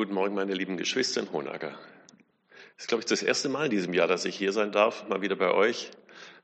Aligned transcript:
Guten 0.00 0.14
Morgen, 0.14 0.34
meine 0.34 0.54
lieben 0.54 0.78
Geschwister 0.78 1.20
in 1.20 1.30
Hohenacker. 1.30 1.72
Das 1.72 2.84
ist, 2.84 2.88
glaube 2.88 3.02
ich, 3.02 3.04
das 3.04 3.22
erste 3.22 3.50
Mal 3.50 3.66
in 3.66 3.70
diesem 3.70 3.92
Jahr, 3.92 4.08
dass 4.08 4.24
ich 4.24 4.34
hier 4.34 4.50
sein 4.50 4.72
darf, 4.72 5.06
mal 5.08 5.20
wieder 5.20 5.36
bei 5.36 5.52
euch. 5.52 5.90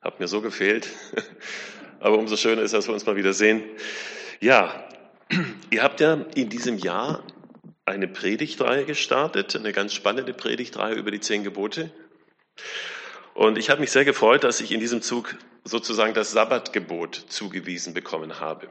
Hat 0.03 0.21
mir 0.21 0.29
so 0.29 0.43
gefehlt. 0.43 0.91
Aber 2.01 2.19
umso 2.19 2.37
schöner 2.37 2.61
ist, 2.61 2.75
dass 2.75 2.87
wir 2.87 2.93
uns 2.93 3.07
mal 3.07 3.17
wieder 3.17 3.33
sehen. 3.33 3.63
Ja, 4.41 4.87
ihr 5.71 5.83
habt 5.83 6.01
ja 6.01 6.27
in 6.35 6.51
diesem 6.51 6.77
Jahr 6.77 7.25
eine 7.87 8.09
Predigtreihe 8.09 8.85
gestartet, 8.85 9.57
eine 9.57 9.73
ganz 9.73 9.95
spannende 9.95 10.35
Predigtreihe 10.35 10.95
über 10.95 11.11
die 11.11 11.21
zehn 11.21 11.43
Gebote. 11.43 11.91
Und 13.33 13.57
ich 13.57 13.71
habe 13.71 13.81
mich 13.81 13.91
sehr 13.91 14.05
gefreut, 14.05 14.45
dass 14.45 14.61
ich 14.61 14.71
in 14.71 14.81
diesem 14.81 15.01
Zug 15.01 15.35
sozusagen 15.65 16.13
das 16.13 16.31
Sabbatgebot 16.31 17.15
zugewiesen 17.15 17.95
bekommen 17.95 18.39
habe. 18.39 18.69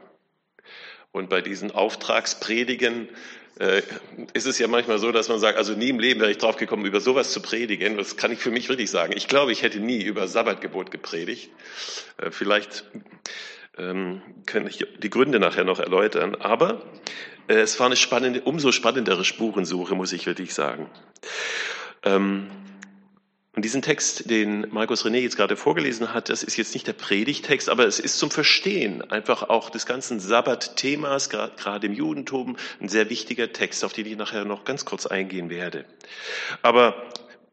Und 1.16 1.30
bei 1.30 1.40
diesen 1.40 1.70
Auftragspredigen 1.70 3.08
äh, 3.58 3.80
ist 4.34 4.46
es 4.46 4.58
ja 4.58 4.68
manchmal 4.68 4.98
so, 4.98 5.12
dass 5.12 5.30
man 5.30 5.38
sagt, 5.38 5.56
also 5.56 5.72
nie 5.72 5.88
im 5.88 5.98
Leben 5.98 6.20
wäre 6.20 6.30
ich 6.30 6.36
drauf 6.36 6.58
gekommen, 6.58 6.84
über 6.84 7.00
sowas 7.00 7.32
zu 7.32 7.40
predigen. 7.40 7.96
Das 7.96 8.18
kann 8.18 8.32
ich 8.32 8.38
für 8.38 8.50
mich 8.50 8.68
wirklich 8.68 8.90
sagen. 8.90 9.14
Ich 9.16 9.26
glaube, 9.26 9.50
ich 9.50 9.62
hätte 9.62 9.80
nie 9.80 10.02
über 10.02 10.28
Sabbatgebot 10.28 10.90
gepredigt. 10.90 11.48
Äh, 12.18 12.30
vielleicht 12.30 12.84
ähm, 13.78 14.20
kann 14.44 14.66
ich 14.66 14.86
die 14.98 15.08
Gründe 15.08 15.38
nachher 15.38 15.64
noch 15.64 15.80
erläutern. 15.80 16.34
Aber 16.34 16.82
äh, 17.48 17.54
es 17.54 17.80
war 17.80 17.86
eine 17.86 17.96
spannende, 17.96 18.42
umso 18.42 18.70
spannendere 18.70 19.24
Spurensuche, 19.24 19.94
muss 19.94 20.12
ich 20.12 20.26
wirklich 20.26 20.52
sagen. 20.52 20.90
Ähm, 22.02 22.50
und 23.56 23.64
diesen 23.64 23.80
Text, 23.80 24.28
den 24.28 24.66
Markus 24.70 25.06
René 25.06 25.20
jetzt 25.20 25.38
gerade 25.38 25.56
vorgelesen 25.56 26.12
hat, 26.12 26.28
das 26.28 26.42
ist 26.42 26.58
jetzt 26.58 26.74
nicht 26.74 26.86
der 26.86 26.92
Predigtext, 26.92 27.70
aber 27.70 27.86
es 27.86 27.98
ist 27.98 28.18
zum 28.18 28.30
Verstehen 28.30 29.00
einfach 29.10 29.44
auch 29.44 29.70
des 29.70 29.86
ganzen 29.86 30.20
Sabbat-Themas, 30.20 31.30
gerade 31.30 31.86
im 31.86 31.94
Judentum, 31.94 32.58
ein 32.82 32.90
sehr 32.90 33.08
wichtiger 33.08 33.54
Text, 33.54 33.82
auf 33.82 33.94
den 33.94 34.04
ich 34.04 34.16
nachher 34.18 34.44
noch 34.44 34.64
ganz 34.64 34.84
kurz 34.84 35.06
eingehen 35.06 35.48
werde. 35.48 35.86
Aber 36.60 37.02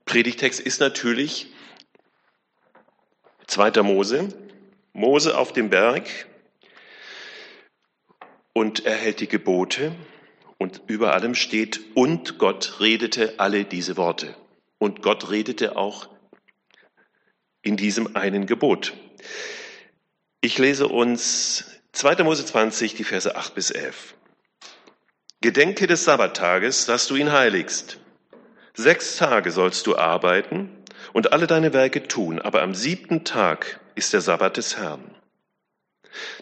Predigtext 0.04 0.60
ist 0.60 0.82
natürlich 0.82 1.48
2. 3.48 3.82
Mose, 3.84 4.28
Mose 4.92 5.38
auf 5.38 5.54
dem 5.54 5.70
Berg 5.70 6.10
und 8.52 8.86
er 8.86 8.98
hält 8.98 9.22
die 9.22 9.30
Gebote 9.30 9.96
und 10.58 10.82
über 10.88 11.14
allem 11.14 11.34
steht, 11.34 11.80
und 11.94 12.40
Gott 12.40 12.82
redete 12.82 13.36
alle 13.38 13.64
diese 13.64 13.96
Worte. 13.96 14.36
Und 14.84 15.02
Gott 15.02 15.32
redete 15.32 15.78
auch 15.78 16.10
in 17.62 17.78
diesem 17.78 18.18
einen 18.18 18.48
Gebot. 18.48 18.92
Ich 20.42 20.58
lese 20.58 20.90
uns 20.90 21.80
2. 21.94 22.22
Mose 22.26 22.46
20, 22.46 22.94
die 22.94 23.06
Verse 23.06 23.34
8 23.34 23.56
bis 23.56 23.72
11. 23.72 24.16
Gedenke 25.40 25.88
des 25.88 26.04
Sabbattages, 26.04 26.86
dass 26.86 27.08
du 27.08 27.16
ihn 27.16 27.32
heiligst. 27.32 27.98
Sechs 28.74 29.16
Tage 29.16 29.52
sollst 29.52 29.88
du 29.88 29.96
arbeiten 29.96 30.84
und 31.14 31.32
alle 31.32 31.48
deine 31.48 31.72
Werke 31.72 32.06
tun, 32.06 32.40
aber 32.40 32.62
am 32.62 32.76
siebten 32.76 33.24
Tag 33.24 33.80
ist 33.96 34.12
der 34.12 34.20
Sabbat 34.20 34.58
des 34.58 34.76
Herrn, 34.76 35.16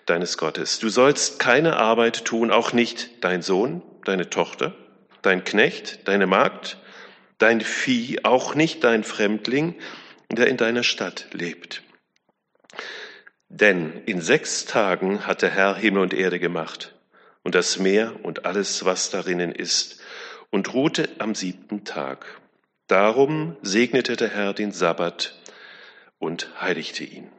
deines 0.07 0.39
Gottes. 0.39 0.79
Du 0.79 0.89
sollst 0.89 1.37
keine 1.37 1.77
Arbeit 1.77 2.25
tun, 2.25 2.49
auch 2.49 2.73
nicht 2.73 3.23
dein 3.23 3.43
Sohn, 3.43 3.83
deine 4.03 4.31
Tochter, 4.31 4.73
dein 5.21 5.43
Knecht, 5.43 6.07
deine 6.07 6.25
Magd, 6.25 6.80
dein 7.41 7.61
Vieh, 7.61 8.23
auch 8.23 8.55
nicht 8.55 8.83
dein 8.83 9.03
Fremdling, 9.03 9.75
der 10.29 10.47
in 10.47 10.57
deiner 10.57 10.83
Stadt 10.83 11.27
lebt. 11.31 11.83
Denn 13.49 14.03
in 14.05 14.21
sechs 14.21 14.65
Tagen 14.65 15.25
hat 15.25 15.41
der 15.41 15.49
Herr 15.49 15.75
Himmel 15.75 16.03
und 16.03 16.13
Erde 16.13 16.39
gemacht 16.39 16.95
und 17.43 17.55
das 17.55 17.79
Meer 17.79 18.23
und 18.23 18.45
alles, 18.45 18.85
was 18.85 19.09
darinnen 19.09 19.51
ist, 19.51 20.01
und 20.51 20.73
ruhte 20.73 21.09
am 21.19 21.35
siebten 21.35 21.83
Tag. 21.83 22.25
Darum 22.87 23.57
segnete 23.61 24.15
der 24.15 24.29
Herr 24.29 24.53
den 24.53 24.71
Sabbat 24.71 25.39
und 26.19 26.61
heiligte 26.61 27.03
ihn. 27.03 27.31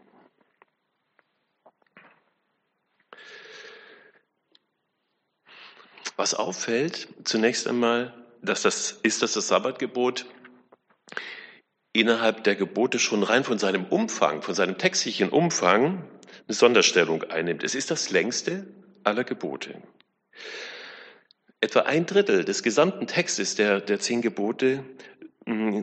Was 6.17 6.35
auffällt, 6.35 7.09
zunächst 7.25 7.67
einmal, 7.67 8.22
dass 8.43 8.63
das 8.63 8.93
ist, 9.03 9.23
dass 9.23 9.33
das 9.33 9.49
Sabbatgebot 9.49 10.27
innerhalb 11.93 12.45
der 12.45 12.57
Gebote 12.57 12.99
schon 12.99 13.23
rein 13.23 13.45
von 13.45 13.59
seinem 13.59 13.85
Umfang, 13.85 14.43
von 14.43 14.55
seinem 14.55 14.79
textlichen 14.79 15.29
Umfang 15.29 16.09
eine 16.47 16.55
Sonderstellung 16.55 17.23
einnimmt. 17.25 17.63
Es 17.63 17.75
ist 17.75 17.91
das 17.91 18.11
längste 18.11 18.67
aller 19.05 19.25
Gebote. 19.25 19.83
Etwa 21.61 21.81
ein 21.81 22.07
Drittel 22.07 22.45
des 22.45 22.63
gesamten 22.63 23.07
Textes 23.07 23.55
der, 23.55 23.81
der 23.81 24.01
zehn 24.01 24.21
Gebote 24.21 24.85
mm, 25.47 25.83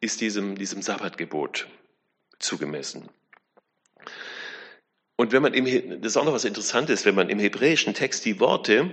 ist 0.00 0.20
diesem, 0.20 0.56
diesem 0.56 0.82
Sabbatgebot 0.82 1.68
zugemessen. 2.40 3.08
Und 5.16 5.30
wenn 5.30 5.42
man 5.42 5.54
im, 5.54 6.00
das 6.00 6.12
ist 6.12 6.16
auch 6.16 6.24
noch 6.24 6.32
was 6.32 6.44
Interessantes, 6.44 7.04
wenn 7.04 7.14
man 7.14 7.28
im 7.28 7.38
hebräischen 7.38 7.94
Text 7.94 8.24
die 8.24 8.40
Worte 8.40 8.90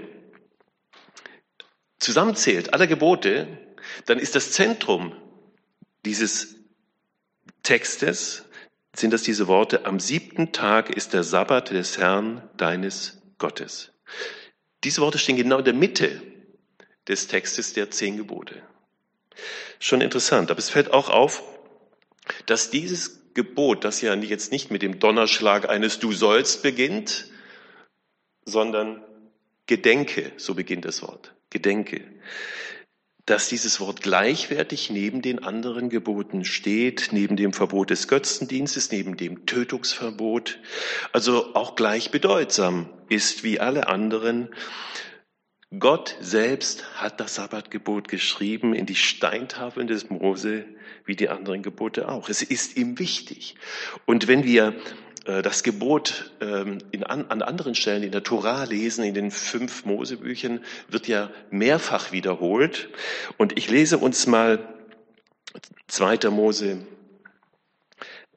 zusammenzählt, 2.00 2.74
aller 2.74 2.88
Gebote, 2.88 3.48
dann 4.06 4.20
ist 4.20 4.36
das 4.36 4.52
Zentrum 4.52 5.16
dieses 6.06 6.56
Textes, 7.64 8.46
sind 8.96 9.12
das 9.12 9.24
diese 9.24 9.48
Worte, 9.48 9.86
am 9.86 10.00
siebten 10.00 10.52
Tag 10.52 10.90
ist 10.90 11.14
der 11.14 11.24
Sabbat 11.24 11.72
des 11.72 11.98
Herrn 11.98 12.50
deines 12.58 13.22
Gottes. 13.38 13.92
Diese 14.84 15.02
Worte 15.02 15.18
stehen 15.18 15.36
genau 15.36 15.60
in 15.60 15.66
der 15.66 15.74
Mitte 15.74 16.22
des 17.08 17.28
Textes 17.28 17.74
der 17.74 17.92
zehn 17.92 18.18
Gebote. 18.18 18.62
Schon 19.80 20.02
interessant, 20.02 20.52
aber 20.52 20.60
es 20.60 20.70
fällt 20.70 20.92
auch 20.92 21.10
auf, 21.10 21.44
dass 22.46 22.70
dieses 22.70 23.34
Gebot, 23.34 23.84
das 23.84 24.02
ja 24.02 24.14
jetzt 24.16 24.52
nicht 24.52 24.72
mit 24.72 24.82
dem 24.82 25.00
Donnerschlag 25.00 25.70
eines 25.70 26.00
Du 26.00 26.12
sollst 26.12 26.64
beginnt, 26.64 27.28
sondern 28.46 29.04
Gedenke, 29.66 30.32
so 30.38 30.56
beginnt 30.56 30.86
das 30.86 31.02
Wort. 31.02 31.34
Gedenke, 31.50 32.02
dass 33.26 33.48
dieses 33.48 33.80
Wort 33.80 34.02
gleichwertig 34.02 34.90
neben 34.90 35.22
den 35.22 35.44
anderen 35.44 35.90
Geboten 35.90 36.46
steht, 36.46 37.10
neben 37.12 37.36
dem 37.36 37.54
Verbot 37.54 37.92
des 37.92 38.08
Götzendienstes, 38.08 38.92
neben 38.92 39.18
dem 39.18 39.46
Tötungsverbot, 39.46 40.60
also 41.14 41.54
auch 41.54 41.76
gleich 41.76 42.10
bedeutsam 42.10 42.90
ist 43.08 43.44
wie 43.44 43.60
alle 43.60 43.88
anderen. 43.88 44.50
Gott 45.78 46.16
selbst 46.20 46.84
hat 46.96 47.20
das 47.20 47.36
Sabbatgebot 47.36 48.08
geschrieben 48.08 48.74
in 48.74 48.88
die 48.88 48.96
Steintafeln 48.96 49.86
des 49.86 50.10
Mose, 50.10 50.66
wie 51.06 51.16
die 51.16 51.30
anderen 51.30 51.62
Gebote 51.62 52.10
auch. 52.10 52.30
Es 52.30 52.42
ist 52.42 52.78
ihm 52.78 52.98
wichtig. 52.98 53.54
Und 54.08 54.28
wenn 54.28 54.44
wir 54.44 54.74
das 55.26 55.64
Gebot 55.64 56.32
ähm, 56.42 56.80
in, 56.92 57.04
an, 57.04 57.26
an 57.30 57.42
anderen 57.42 57.76
Stellen 57.76 58.04
in 58.04 58.12
der 58.12 58.24
Tora 58.24 58.64
lesen, 58.64 59.04
in 59.04 59.14
den 59.14 59.32
fünf 59.32 59.86
Mosebüchern, 59.86 60.64
wird 60.88 61.08
ja 61.08 61.30
mehrfach 61.52 62.12
wiederholt. 62.12 62.90
Und 63.38 63.58
ich 63.58 63.70
lese 63.70 63.98
uns 63.98 64.28
mal 64.28 64.74
2. 65.88 66.30
Mose 66.30 66.86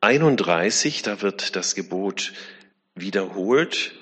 31, 0.01 1.03
da 1.03 1.23
wird 1.23 1.55
das 1.55 1.75
Gebot 1.75 2.33
wiederholt. 2.95 3.93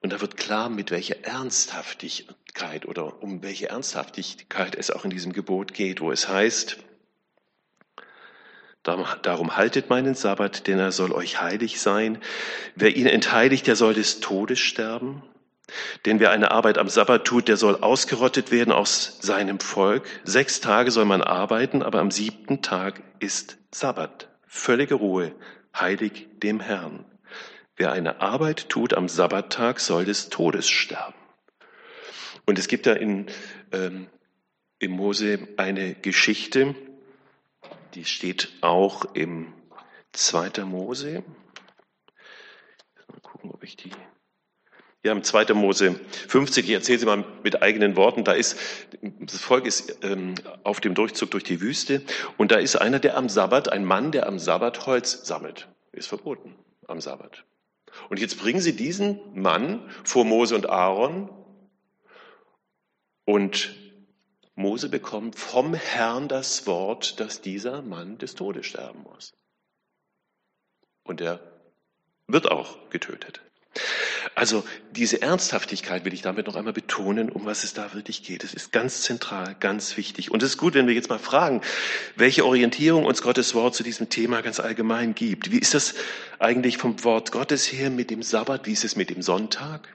Und 0.00 0.12
da 0.12 0.20
wird 0.20 0.36
klar, 0.36 0.68
mit 0.68 0.90
welcher 0.90 1.24
Ernsthaftigkeit 1.24 2.86
oder 2.86 3.22
um 3.22 3.42
welche 3.42 3.70
Ernsthaftigkeit 3.70 4.74
es 4.74 4.90
auch 4.90 5.04
in 5.04 5.10
diesem 5.10 5.32
Gebot 5.32 5.72
geht, 5.72 6.00
wo 6.00 6.10
es 6.10 6.28
heißt, 6.28 6.78
Darum 8.84 9.56
haltet 9.56 9.88
meinen 9.88 10.14
Sabbat, 10.14 10.66
denn 10.66 10.78
er 10.78 10.92
soll 10.92 11.12
euch 11.12 11.40
heilig 11.40 11.80
sein. 11.80 12.18
Wer 12.76 12.94
ihn 12.94 13.06
entheiligt, 13.06 13.66
der 13.66 13.76
soll 13.76 13.94
des 13.94 14.20
Todes 14.20 14.58
sterben. 14.58 15.22
Denn 16.04 16.20
wer 16.20 16.30
eine 16.30 16.50
Arbeit 16.50 16.76
am 16.76 16.90
Sabbat 16.90 17.24
tut, 17.24 17.48
der 17.48 17.56
soll 17.56 17.76
ausgerottet 17.76 18.52
werden 18.52 18.72
aus 18.72 19.18
seinem 19.22 19.58
Volk. 19.58 20.04
Sechs 20.24 20.60
Tage 20.60 20.90
soll 20.90 21.06
man 21.06 21.22
arbeiten, 21.22 21.82
aber 21.82 22.00
am 22.00 22.10
siebten 22.10 22.60
Tag 22.60 23.02
ist 23.20 23.56
Sabbat. 23.70 24.28
Völlige 24.46 24.96
Ruhe, 24.96 25.34
heilig 25.74 26.28
dem 26.42 26.60
Herrn. 26.60 27.06
Wer 27.76 27.90
eine 27.90 28.20
Arbeit 28.20 28.68
tut 28.68 28.92
am 28.92 29.08
Sabbattag, 29.08 29.80
soll 29.80 30.04
des 30.04 30.28
Todes 30.28 30.68
sterben. 30.68 31.14
Und 32.44 32.58
es 32.58 32.68
gibt 32.68 32.84
da 32.86 32.92
in, 32.92 33.26
ähm, 33.72 34.08
in 34.78 34.90
Mose 34.90 35.48
eine 35.56 35.94
Geschichte, 35.94 36.74
die 37.94 38.04
steht 38.04 38.52
auch 38.60 39.04
im 39.14 39.52
2. 40.12 40.64
Mose. 40.64 41.22
Mal 43.08 43.20
gucken, 43.22 43.50
ob 43.50 43.62
ich 43.62 43.76
die. 43.76 43.90
Ja, 45.02 45.12
im 45.12 45.22
2. 45.22 45.52
Mose 45.54 46.00
50, 46.28 46.64
ich 46.64 46.74
erzähle 46.74 46.98
sie 46.98 47.06
mal 47.06 47.24
mit 47.42 47.62
eigenen 47.62 47.94
Worten, 47.94 48.24
da 48.24 48.32
ist, 48.32 48.58
das 49.02 49.40
Volk 49.40 49.66
ist 49.66 50.02
ähm, 50.02 50.34
auf 50.62 50.80
dem 50.80 50.94
Durchzug 50.94 51.30
durch 51.30 51.44
die 51.44 51.60
Wüste 51.60 52.02
und 52.38 52.50
da 52.50 52.56
ist 52.56 52.76
einer, 52.76 53.00
der 53.00 53.18
am 53.18 53.28
Sabbat, 53.28 53.70
ein 53.70 53.84
Mann, 53.84 54.12
der 54.12 54.26
am 54.26 54.38
Sabbat 54.38 54.86
Holz 54.86 55.26
sammelt. 55.26 55.68
Ist 55.92 56.08
verboten 56.08 56.56
am 56.88 57.02
Sabbat. 57.02 57.44
Und 58.08 58.18
jetzt 58.18 58.38
bringen 58.38 58.60
sie 58.60 58.74
diesen 58.74 59.20
Mann 59.34 59.88
vor 60.04 60.24
Mose 60.24 60.54
und 60.54 60.70
Aaron 60.70 61.28
und 63.26 63.83
Mose 64.54 64.88
bekommt 64.88 65.36
vom 65.36 65.74
Herrn 65.74 66.28
das 66.28 66.66
Wort, 66.66 67.18
dass 67.20 67.40
dieser 67.40 67.82
Mann 67.82 68.18
des 68.18 68.34
Todes 68.34 68.66
sterben 68.66 69.02
muss. 69.02 69.34
Und 71.02 71.20
er 71.20 71.40
wird 72.26 72.50
auch 72.50 72.88
getötet. 72.90 73.42
Also 74.34 74.64
diese 74.92 75.22
Ernsthaftigkeit 75.22 76.04
will 76.04 76.14
ich 76.14 76.22
damit 76.22 76.46
noch 76.46 76.56
einmal 76.56 76.72
betonen, 76.72 77.28
um 77.30 77.44
was 77.44 77.64
es 77.64 77.74
da 77.74 77.92
wirklich 77.94 78.22
geht. 78.22 78.42
Es 78.42 78.54
ist 78.54 78.72
ganz 78.72 79.02
zentral, 79.02 79.54
ganz 79.60 79.96
wichtig. 79.96 80.30
Und 80.30 80.42
es 80.42 80.50
ist 80.50 80.58
gut, 80.58 80.74
wenn 80.74 80.86
wir 80.86 80.94
jetzt 80.94 81.08
mal 81.08 81.18
fragen, 81.18 81.60
welche 82.16 82.44
Orientierung 82.44 83.04
uns 83.04 83.22
Gottes 83.22 83.54
Wort 83.54 83.74
zu 83.74 83.82
diesem 83.82 84.08
Thema 84.08 84.40
ganz 84.40 84.60
allgemein 84.60 85.14
gibt. 85.14 85.52
Wie 85.52 85.58
ist 85.58 85.74
das 85.74 85.94
eigentlich 86.38 86.78
vom 86.78 87.04
Wort 87.04 87.32
Gottes 87.32 87.70
her 87.70 87.90
mit 87.90 88.10
dem 88.10 88.22
Sabbat? 88.22 88.66
Wie 88.66 88.72
ist 88.72 88.84
es 88.84 88.96
mit 88.96 89.10
dem 89.10 89.22
Sonntag? 89.22 89.94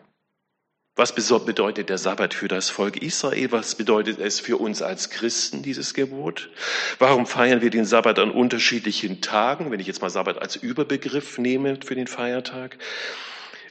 Was 0.99 1.15
bedeutet 1.15 1.87
der 1.87 1.97
Sabbat 1.97 2.33
für 2.33 2.49
das 2.49 2.69
Volk 2.69 3.01
Israel? 3.01 3.53
Was 3.53 3.75
bedeutet 3.75 4.19
es 4.19 4.41
für 4.41 4.57
uns 4.57 4.81
als 4.81 5.09
Christen, 5.09 5.63
dieses 5.63 5.93
Gebot? 5.93 6.49
Warum 6.97 7.25
feiern 7.25 7.61
wir 7.61 7.69
den 7.69 7.85
Sabbat 7.85 8.19
an 8.19 8.31
unterschiedlichen 8.31 9.21
Tagen, 9.21 9.71
wenn 9.71 9.79
ich 9.79 9.87
jetzt 9.87 10.01
mal 10.01 10.09
Sabbat 10.09 10.41
als 10.41 10.57
Überbegriff 10.57 11.37
nehme 11.37 11.77
für 11.81 11.95
den 11.95 12.07
Feiertag? 12.07 12.77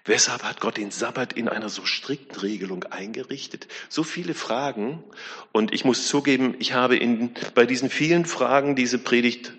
Weshalb 0.06 0.42
hat 0.42 0.58
Gott 0.58 0.78
den 0.78 0.90
Sabbat 0.90 1.34
in 1.34 1.50
einer 1.50 1.68
so 1.68 1.84
strikten 1.84 2.40
Regelung 2.40 2.84
eingerichtet? 2.84 3.68
So 3.90 4.04
viele 4.04 4.32
Fragen. 4.32 5.04
Und 5.52 5.74
ich 5.74 5.84
muss 5.84 6.08
zugeben, 6.08 6.54
ich 6.60 6.72
habe 6.72 6.96
in, 6.96 7.32
bei 7.54 7.66
diesen 7.66 7.90
vielen 7.90 8.24
Fragen 8.24 8.74
diese 8.74 8.96
Predigt 8.96 9.52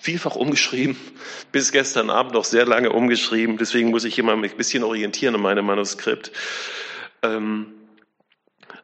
vielfach 0.00 0.34
umgeschrieben, 0.34 0.96
bis 1.52 1.70
gestern 1.70 2.10
Abend 2.10 2.34
noch 2.34 2.44
sehr 2.44 2.66
lange 2.66 2.90
umgeschrieben. 2.90 3.56
Deswegen 3.56 3.90
muss 3.90 4.02
ich 4.02 4.18
immer 4.18 4.32
ein 4.32 4.40
bisschen 4.40 4.82
orientieren 4.82 5.36
in 5.36 5.42
meinem 5.42 5.64
Manuskript. 5.64 6.32
Ähm, 7.24 7.72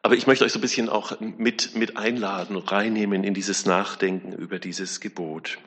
aber 0.01 0.15
ich 0.15 0.25
möchte 0.25 0.43
euch 0.43 0.51
so 0.51 0.57
ein 0.57 0.63
bisschen 0.63 0.89
auch 0.89 1.19
mit, 1.19 1.75
mit 1.75 1.95
einladen 1.95 2.55
und 2.55 2.71
reinnehmen 2.71 3.23
in 3.23 3.33
dieses 3.33 3.65
Nachdenken 3.65 4.33
über 4.33 4.57
dieses 4.57 4.99
Gebot. 4.99 5.59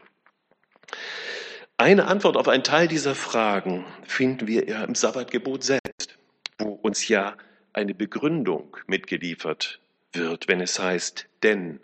Eine 1.76 2.06
Antwort 2.06 2.36
auf 2.36 2.48
einen 2.48 2.64
Teil 2.64 2.88
dieser 2.88 3.14
Fragen 3.14 3.84
finden 4.04 4.46
wir 4.46 4.68
ja 4.68 4.84
im 4.84 4.94
Sabbatgebot 4.94 5.62
selbst, 5.62 6.18
wo 6.58 6.70
uns 6.70 7.06
ja 7.08 7.36
eine 7.72 7.94
Begründung 7.94 8.76
mitgeliefert 8.86 9.80
wird, 10.12 10.48
wenn 10.48 10.60
es 10.60 10.78
heißt, 10.78 11.26
denn, 11.42 11.80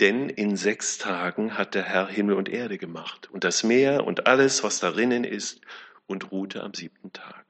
denn 0.00 0.28
in 0.28 0.56
sechs 0.56 0.98
Tagen 0.98 1.56
hat 1.56 1.74
der 1.74 1.84
Herr 1.84 2.08
Himmel 2.08 2.36
und 2.36 2.48
Erde 2.48 2.78
gemacht 2.78 3.30
und 3.30 3.44
das 3.44 3.62
Meer 3.62 4.06
und 4.06 4.26
alles, 4.26 4.62
was 4.62 4.80
darinnen 4.80 5.24
ist, 5.24 5.60
und 6.06 6.32
ruhte 6.32 6.62
am 6.62 6.74
siebten 6.74 7.12
Tag. 7.12 7.46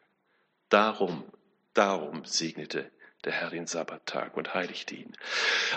Darum 0.68 1.24
Darum 1.80 2.26
segnete 2.26 2.90
der 3.24 3.32
Herr 3.32 3.48
den 3.48 3.66
Sabbattag 3.66 4.36
und 4.36 4.52
heiligte 4.52 4.94
ihn. 4.94 5.16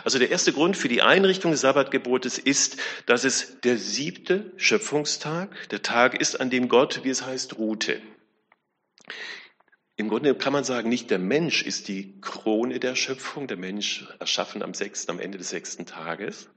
Also 0.04 0.20
der 0.20 0.32
erste 0.32 0.52
Grund 0.52 0.76
für 0.76 0.90
die 0.90 1.02
Einrichtung 1.02 1.52
des 1.52 1.62
Sabbatgebotes 1.62 2.40
ist, 2.40 2.76
dass 3.06 3.24
es 3.24 3.62
der 3.62 3.78
siebte 3.78 4.52
Schöpfungstag, 4.58 5.70
der 5.70 5.82
Tag 5.82 6.20
ist, 6.20 6.42
an 6.42 6.50
dem 6.50 6.68
Gott, 6.68 7.06
wie 7.06 7.10
es 7.10 7.26
heißt, 7.26 7.58
ruhte. 7.58 8.02
Im 9.96 10.10
Grunde 10.10 10.36
kann 10.36 10.52
man 10.52 10.66
sagen, 10.66 10.90
nicht 10.90 11.10
der 11.10 11.20
Mensch 11.20 11.64
ist 11.64 11.88
die 11.88 12.20
Krone 12.20 12.82
der 12.82 12.96
Schöpfung, 12.96 13.48
der 13.48 13.56
Mensch 13.56 14.06
erschaffen 14.20 14.62
am 14.62 14.74
sechsten, 14.74 15.10
am 15.10 15.22
Ende 15.22 15.38
des 15.38 15.52
sechsten 15.52 15.86
Tages, 15.86 16.50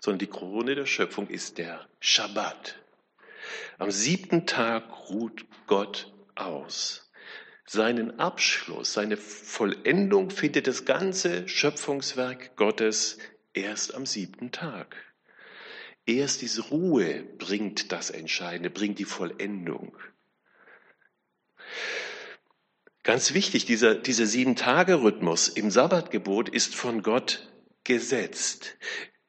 sondern 0.00 0.20
die 0.20 0.26
Krone 0.26 0.74
der 0.74 0.86
Schöpfung 0.86 1.28
ist 1.28 1.58
der 1.58 1.86
Schabbat. 2.00 2.76
Am 3.76 3.90
siebten 3.90 4.46
Tag 4.46 5.10
ruht 5.10 5.44
Gott 5.66 6.14
aus 6.34 7.05
seinen 7.66 8.18
Abschluss, 8.18 8.92
seine 8.92 9.16
Vollendung 9.16 10.30
findet 10.30 10.66
das 10.66 10.84
ganze 10.84 11.48
Schöpfungswerk 11.48 12.56
Gottes 12.56 13.18
erst 13.52 13.94
am 13.94 14.06
siebten 14.06 14.52
Tag. 14.52 14.96
Erst 16.06 16.42
diese 16.42 16.62
Ruhe 16.62 17.24
bringt 17.38 17.90
das 17.90 18.10
Entscheidende, 18.10 18.70
bringt 18.70 19.00
die 19.00 19.04
Vollendung. 19.04 19.96
Ganz 23.02 23.34
wichtig, 23.34 23.66
dieser, 23.66 23.94
dieser 23.96 24.26
Sieben-Tage-Rhythmus 24.26 25.48
im 25.48 25.70
Sabbatgebot 25.70 26.48
ist 26.48 26.74
von 26.74 27.02
Gott 27.02 27.52
gesetzt 27.82 28.76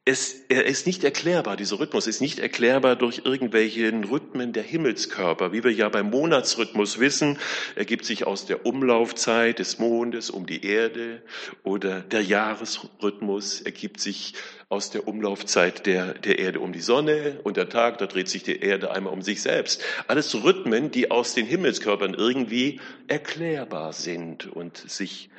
es, 0.07 0.45
er 0.48 0.65
ist 0.65 0.88
nicht 0.88 1.04
erklärbar, 1.04 1.57
dieser 1.57 1.80
Rhythmus 1.80 2.07
ist 2.07 2.21
nicht 2.21 2.39
erklärbar 2.39 2.95
durch 2.95 3.24
irgendwelche 3.25 3.92
Rhythmen 3.92 4.54
der 4.54 4.63
Himmelskörper. 4.63 5.51
Wie 5.51 5.65
wir 5.65 5.71
ja 5.71 5.89
beim 5.89 6.09
Monatsrhythmus 6.09 7.00
wissen, 7.00 7.38
ergibt 7.75 8.06
sich 8.06 8.25
aus 8.25 8.45
der 8.45 8.65
Umlaufzeit 8.65 9.59
des 9.59 9.80
Mondes 9.80 10.30
um 10.30 10.45
die 10.45 10.65
Erde 10.65 11.21
oder 11.63 12.00
der 12.00 12.21
Jahresrhythmus 12.21 13.59
ergibt 13.62 14.00
sich 14.00 14.33
aus 14.69 14.92
der 14.92 15.09
Umlaufzeit 15.09 15.86
der, 15.86 16.13
der 16.13 16.39
Erde 16.39 16.62
um 16.62 16.71
die 16.71 16.80
Sonne 16.80 17.42
und 17.44 17.57
der 17.57 17.68
Tag, 17.68 17.98
da 17.98 18.06
dreht 18.06 18.30
sich 18.30 18.44
die 18.44 18.62
Erde 18.62 18.92
einmal 18.92 19.12
um 19.12 19.21
sich 19.21 19.42
selbst. 19.42 19.83
Alles 20.07 20.33
Rhythmen, 20.42 20.89
die 20.89 21.12
aus 21.12 21.33
den 21.33 21.45
Himmelskörpern 21.45 22.13
irgendwie 22.13 22.80
erklärbar 23.07 23.92
sind 23.92 24.48
und 24.48 24.77
sich 24.77 25.30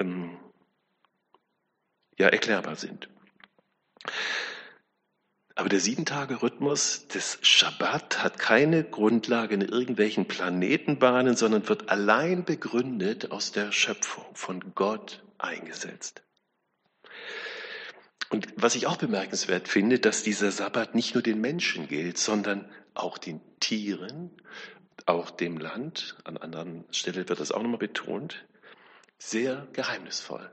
ähm, 0.00 0.36
ja 2.18 2.28
erklärbar 2.28 2.76
sind. 2.76 3.08
Aber 5.54 5.68
der 5.68 5.80
Sieben-Tage-Rhythmus 5.80 7.08
des 7.08 7.38
Schabbat 7.42 8.22
hat 8.22 8.38
keine 8.38 8.84
Grundlage 8.84 9.54
in 9.54 9.60
irgendwelchen 9.60 10.26
Planetenbahnen, 10.26 11.36
sondern 11.36 11.68
wird 11.68 11.90
allein 11.90 12.44
begründet 12.44 13.30
aus 13.30 13.52
der 13.52 13.70
Schöpfung, 13.70 14.24
von 14.34 14.74
Gott 14.74 15.22
eingesetzt. 15.38 16.22
Und 18.30 18.48
was 18.56 18.76
ich 18.76 18.86
auch 18.86 18.96
bemerkenswert 18.96 19.68
finde, 19.68 19.98
dass 19.98 20.22
dieser 20.22 20.50
Sabbat 20.50 20.94
nicht 20.94 21.14
nur 21.14 21.22
den 21.22 21.40
Menschen 21.40 21.86
gilt, 21.86 22.16
sondern 22.16 22.70
auch 22.94 23.18
den 23.18 23.42
Tieren, 23.60 24.30
auch 25.04 25.30
dem 25.30 25.58
Land. 25.58 26.16
An 26.24 26.38
anderen 26.38 26.84
Stellen 26.92 27.28
wird 27.28 27.40
das 27.40 27.52
auch 27.52 27.62
nochmal 27.62 27.78
betont. 27.78 28.46
Sehr 29.18 29.68
geheimnisvoll. 29.74 30.50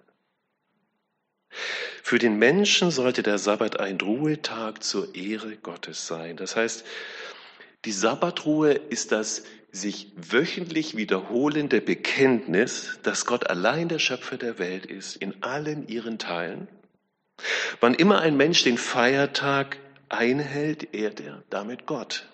Für 2.04 2.20
den 2.20 2.38
Menschen 2.38 2.92
sollte 2.92 3.24
der 3.24 3.38
Sabbat 3.38 3.80
ein 3.80 4.00
Ruhetag 4.00 4.84
zur 4.84 5.16
Ehre 5.16 5.58
Gottes 5.58 6.08
sein. 6.08 6.38
Das 6.38 6.56
heißt, 6.56 6.86
die 7.86 7.92
Sabbatruhe 7.92 8.74
ist 8.74 9.12
das 9.12 9.44
sich 9.72 10.12
wöchentlich 10.16 10.98
wiederholende 10.98 11.82
Bekenntnis, 11.82 13.00
dass 13.04 13.26
Gott 13.26 13.50
allein 13.50 13.88
der 13.88 14.00
Schöpfer 14.00 14.38
der 14.38 14.58
Welt 14.60 14.86
ist, 14.86 15.16
in 15.16 15.44
allen 15.44 15.88
ihren 15.88 16.18
Teilen. 16.18 16.68
Wann 17.80 17.94
immer 17.94 18.20
ein 18.20 18.36
Mensch 18.36 18.64
den 18.64 18.78
Feiertag 18.78 19.78
einhält, 20.10 20.94
ehrt 20.94 21.20
er 21.20 21.44
damit 21.50 21.86
Gott, 21.86 22.28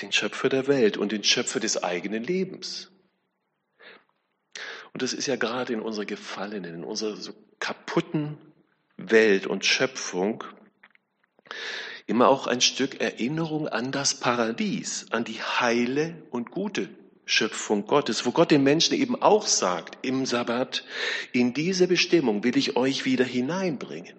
den 0.00 0.12
Schöpfer 0.12 0.48
der 0.48 0.66
Welt 0.66 0.96
und 0.96 1.12
den 1.12 1.24
Schöpfer 1.24 1.60
des 1.60 1.82
eigenen 1.82 2.24
Lebens. 2.24 2.90
Und 4.96 5.02
das 5.02 5.12
ist 5.12 5.26
ja 5.26 5.36
gerade 5.36 5.74
in 5.74 5.82
unserer 5.82 6.06
gefallenen, 6.06 6.76
in 6.76 6.82
unserer 6.82 7.16
so 7.16 7.34
kaputten 7.58 8.38
Welt 8.96 9.46
und 9.46 9.66
Schöpfung 9.66 10.42
immer 12.06 12.28
auch 12.28 12.46
ein 12.46 12.62
Stück 12.62 12.98
Erinnerung 12.98 13.68
an 13.68 13.92
das 13.92 14.18
Paradies, 14.18 15.04
an 15.10 15.24
die 15.24 15.42
heile 15.42 16.14
und 16.30 16.50
gute 16.50 16.88
Schöpfung 17.26 17.86
Gottes, 17.86 18.24
wo 18.24 18.30
Gott 18.30 18.50
den 18.50 18.62
Menschen 18.62 18.94
eben 18.94 19.20
auch 19.20 19.46
sagt 19.46 19.98
im 20.00 20.24
Sabbat, 20.24 20.82
in 21.30 21.52
diese 21.52 21.88
Bestimmung 21.88 22.42
will 22.42 22.56
ich 22.56 22.76
euch 22.76 23.04
wieder 23.04 23.26
hineinbringen. 23.26 24.18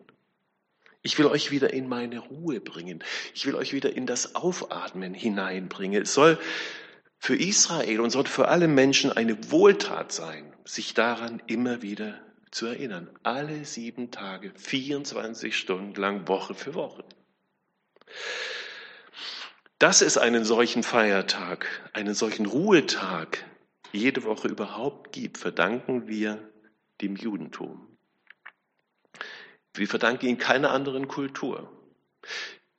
Ich 1.01 1.17
will 1.17 1.25
euch 1.25 1.49
wieder 1.49 1.73
in 1.73 1.89
meine 1.89 2.19
Ruhe 2.19 2.59
bringen. 2.59 3.03
Ich 3.33 3.47
will 3.47 3.55
euch 3.55 3.73
wieder 3.73 3.95
in 3.95 4.05
das 4.05 4.35
Aufatmen 4.35 5.15
hineinbringen. 5.15 6.03
Es 6.03 6.13
soll 6.13 6.37
für 7.17 7.35
Israel 7.35 7.99
und 7.99 8.11
sollte 8.11 8.29
für 8.29 8.47
alle 8.47 8.67
Menschen 8.67 9.11
eine 9.11 9.49
Wohltat 9.49 10.11
sein, 10.11 10.53
sich 10.67 10.93
daran 10.93 11.41
immer 11.47 11.81
wieder 11.81 12.19
zu 12.51 12.65
erinnern. 12.67 13.09
Alle 13.23 13.65
sieben 13.65 14.11
Tage, 14.11 14.51
24 14.55 15.57
Stunden 15.57 15.99
lang, 15.99 16.27
Woche 16.27 16.53
für 16.53 16.73
Woche. 16.73 17.03
Dass 19.79 20.01
es 20.01 20.17
einen 20.17 20.43
solchen 20.43 20.83
Feiertag, 20.83 21.89
einen 21.93 22.13
solchen 22.13 22.45
Ruhetag 22.45 23.45
jede 23.91 24.23
Woche 24.23 24.47
überhaupt 24.47 25.11
gibt, 25.13 25.37
verdanken 25.37 26.07
wir 26.07 26.51
dem 27.01 27.15
Judentum. 27.15 27.97
Wir 29.73 29.87
verdanken 29.87 30.25
ihn 30.25 30.37
keiner 30.37 30.71
anderen 30.71 31.07
Kultur. 31.07 31.71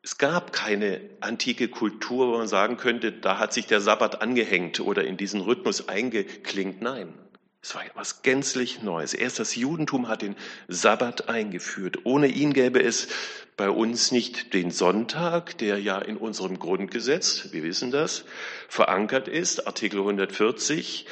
Es 0.03 0.19
gab 0.19 0.53
keine 0.53 1.01
antike 1.21 1.69
Kultur, 1.69 2.29
wo 2.29 2.39
man 2.39 2.49
sagen 2.49 2.77
könnte, 2.77 3.13
da 3.13 3.39
hat 3.39 3.53
sich 3.53 3.67
der 3.67 3.81
Sabbat 3.81 4.21
angehängt 4.21 4.81
oder 4.81 5.05
in 5.05 5.17
diesen 5.17 5.41
Rhythmus 5.41 5.89
eingeklingt. 5.89 6.83
Nein, 6.83 7.15
es 7.61 7.75
war 7.75 7.85
etwas 7.85 8.23
gänzlich 8.23 8.83
Neues. 8.83 9.15
Erst 9.15 9.41
das 9.41 9.57
Judentum 9.57 10.09
hat 10.09 10.23
den 10.23 10.37
Sabbat 10.69 11.29
eingeführt. 11.29 11.99
Ohne 12.05 12.29
ihn 12.29 12.53
gäbe 12.53 12.83
es 12.83 13.09
bei 13.57 13.69
uns 13.69 14.13
nicht 14.13 14.55
den 14.55 14.71
Sonntag, 14.71 15.59
der 15.59 15.81
ja 15.81 15.99
in 15.99 16.17
unserem 16.17 16.59
Grundgesetz, 16.59 17.49
wir 17.53 17.65
wissen 17.65 17.91
das, 17.91 18.25
verankert 18.69 19.27
ist, 19.27 19.67
Artikel 19.67 19.99
140, 19.99 21.07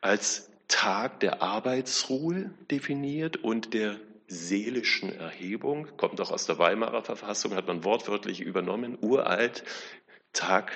als 0.00 0.48
Tag 0.68 1.20
der 1.20 1.42
Arbeitsruhe 1.42 2.50
definiert 2.70 3.38
und 3.38 3.74
der 3.74 3.96
seelischen 4.28 5.18
Erhebung, 5.18 5.88
kommt 5.96 6.20
auch 6.20 6.30
aus 6.30 6.46
der 6.46 6.58
Weimarer 6.58 7.02
Verfassung, 7.02 7.56
hat 7.56 7.66
man 7.66 7.82
wortwörtlich 7.82 8.40
übernommen, 8.40 8.96
uralt, 9.00 9.64
Tag 10.32 10.70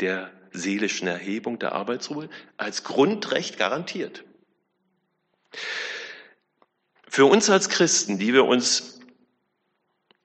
der 0.00 0.30
seelischen 0.52 1.08
Erhebung, 1.08 1.58
der 1.58 1.72
Arbeitsruhe, 1.72 2.28
als 2.56 2.84
Grundrecht 2.84 3.58
garantiert. 3.58 4.24
Für 7.08 7.26
uns 7.26 7.48
als 7.50 7.68
Christen, 7.68 8.18
die 8.18 8.32
wir 8.32 8.44
uns 8.44 9.00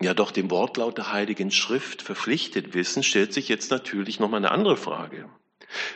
ja 0.01 0.13
doch 0.13 0.31
dem 0.31 0.50
Wortlaut 0.50 0.98
der 0.98 1.12
Heiligen 1.12 1.51
Schrift 1.51 2.01
verpflichtet 2.01 2.74
wissen, 2.74 3.03
stellt 3.03 3.33
sich 3.33 3.50
jetzt 3.50 3.69
natürlich 3.69 4.19
nochmal 4.19 4.39
eine 4.39 4.51
andere 4.51 4.77
Frage. 4.77 5.29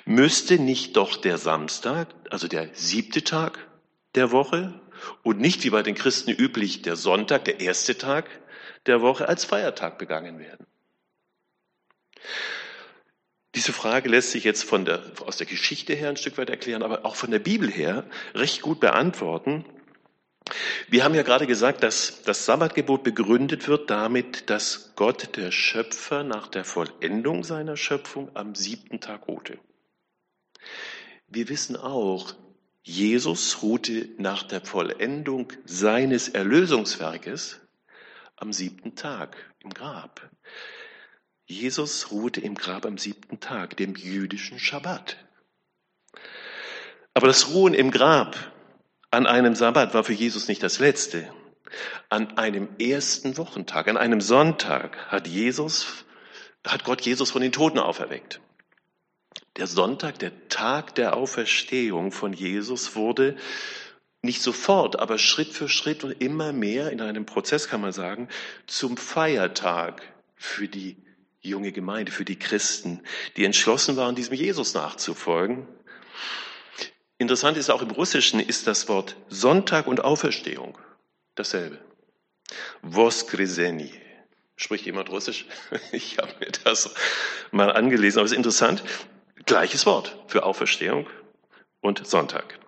Müsste 0.06 0.60
nicht 0.60 0.98
doch 0.98 1.18
der 1.18 1.38
Samstag, 1.38 2.10
also 2.30 2.48
der 2.48 2.70
siebte 2.74 3.24
Tag 3.24 3.68
der 4.16 4.32
Woche 4.32 4.80
und 5.24 5.40
nicht 5.40 5.63
wie 5.63 5.70
bei 5.72 5.82
den 5.82 5.96
Christen 5.96 6.32
üblich 6.32 6.82
der 6.82 6.96
Sonntag, 6.96 7.46
der 7.46 7.60
erste 7.60 7.98
Tag 7.98 8.30
der 8.86 9.02
Woche, 9.02 9.28
als 9.28 9.46
Feiertag 9.46 9.98
begangen 9.98 10.40
werden? 10.40 10.68
Diese 13.56 13.72
Frage 13.72 14.10
lässt 14.10 14.32
sich 14.32 14.44
jetzt 14.44 14.64
von 14.64 14.86
der, 14.86 15.04
aus 15.26 15.38
der 15.38 15.46
Geschichte 15.46 15.94
her 15.94 16.10
ein 16.10 16.18
Stück 16.18 16.38
weit 16.38 16.50
erklären, 16.50 16.82
aber 16.82 17.06
auch 17.06 17.16
von 17.16 17.30
der 17.30 17.40
Bibel 17.40 17.70
her 17.70 18.06
recht 18.34 18.62
gut 18.62 18.80
beantworten. 18.80 19.66
Wir 20.90 21.04
haben 21.04 21.16
ja 21.16 21.22
gerade 21.24 21.48
gesagt, 21.48 21.84
dass 21.84 22.24
das 22.24 22.46
Sabbatgebot 22.46 23.04
begründet 23.04 23.68
wird 23.68 23.90
damit, 23.90 24.50
dass 24.50 24.94
Gott, 24.96 25.38
der 25.38 25.52
Schöpfer, 25.52 26.24
nach 26.24 26.48
der 26.48 26.66
Vollendung 26.66 27.44
seiner 27.44 27.78
Schöpfung 27.78 28.30
am 28.36 28.56
siebten 28.56 29.00
Tag 29.00 29.28
ruhte. 29.28 29.60
Wir 31.28 31.48
wissen 31.50 31.76
auch, 31.76 32.34
Jesus 32.82 33.62
ruhte 33.62 34.10
nach 34.18 34.44
der 34.44 34.62
Vollendung 34.62 35.54
seines 35.64 36.28
Erlösungswerkes 36.28 37.62
am 38.36 38.52
siebten 38.52 38.96
Tag 38.96 39.38
im 39.60 39.70
Grab. 39.70 40.30
Jesus 41.46 42.12
ruhte 42.12 42.42
im 42.42 42.56
Grab 42.56 42.86
am 42.86 42.98
siebten 42.98 43.40
Tag, 43.40 43.78
dem 43.78 43.96
jüdischen 43.96 44.60
Schabbat. 44.60 45.18
Aber 47.14 47.28
das 47.28 47.50
Ruhen 47.50 47.74
im 47.74 47.92
Grab 47.92 48.36
an 49.12 49.28
einem 49.28 49.54
Sabbat 49.54 49.94
war 49.94 50.04
für 50.04 50.14
Jesus 50.14 50.48
nicht 50.48 50.64
das 50.64 50.80
letzte. 50.80 51.32
An 52.10 52.38
einem 52.38 52.70
ersten 52.80 53.38
Wochentag, 53.38 53.88
an 53.88 53.98
einem 53.98 54.22
Sonntag 54.22 55.12
hat 55.12 55.28
Jesus, 55.28 56.06
hat 56.66 56.84
Gott 56.84 57.02
Jesus 57.02 57.32
von 57.32 57.42
den 57.42 57.52
Toten 57.52 57.80
auferweckt. 57.80 58.42
Der 59.58 59.68
Sonntag, 59.68 60.18
der 60.20 60.48
Tag 60.50 60.96
der 60.96 61.16
Auferstehung 61.16 62.12
von 62.12 62.34
Jesus 62.34 62.96
wurde 62.96 63.36
nicht 64.24 64.42
sofort, 64.42 64.98
aber 65.00 65.18
Schritt 65.18 65.50
für 65.50 65.70
Schritt 65.70 66.04
und 66.04 66.12
immer 66.22 66.54
mehr 66.54 66.92
in 66.92 67.02
einem 67.02 67.26
Prozess 67.26 67.68
kann 67.68 67.82
man 67.82 67.92
sagen, 67.92 68.30
zum 68.66 68.98
Feiertag 68.98 70.02
für 70.36 70.68
die 70.68 71.03
junge 71.50 71.72
Gemeinde, 71.72 72.12
für 72.12 72.26
die 72.26 72.40
Christen, 72.40 73.02
die 73.38 73.46
entschlossen 73.46 73.98
waren, 73.98 74.16
diesem 74.16 74.34
Jesus 74.34 74.74
nachzufolgen 74.74 75.68
Interessant 77.24 77.56
ist 77.56 77.70
auch 77.70 77.82
im 77.82 77.92
Russischen 77.92 78.42
ist 78.42 78.68
das 78.68 78.90
Wort 78.90 79.16
Sonntag 79.30 79.88
und 79.88 80.04
Auferstehung 80.04 80.78
dasselbe. 81.36 81.80
Voskreseni. 82.82 83.94
Spricht 84.58 84.86
jemand 84.86 85.10
Russisch? 85.10 85.46
Ich 85.94 86.18
habe 86.18 86.34
mir 86.42 86.52
das 86.66 86.94
mal 87.52 87.72
angelesen, 87.72 88.20
aber 88.20 88.26
es 88.26 88.32
ist 88.32 88.38
interessant. 88.38 88.84
Gleiches 89.46 89.86
Wort 89.86 90.18
für 90.28 90.44
Auferstehung 90.44 91.08
und 91.80 92.06
Sonntag. 92.06 92.60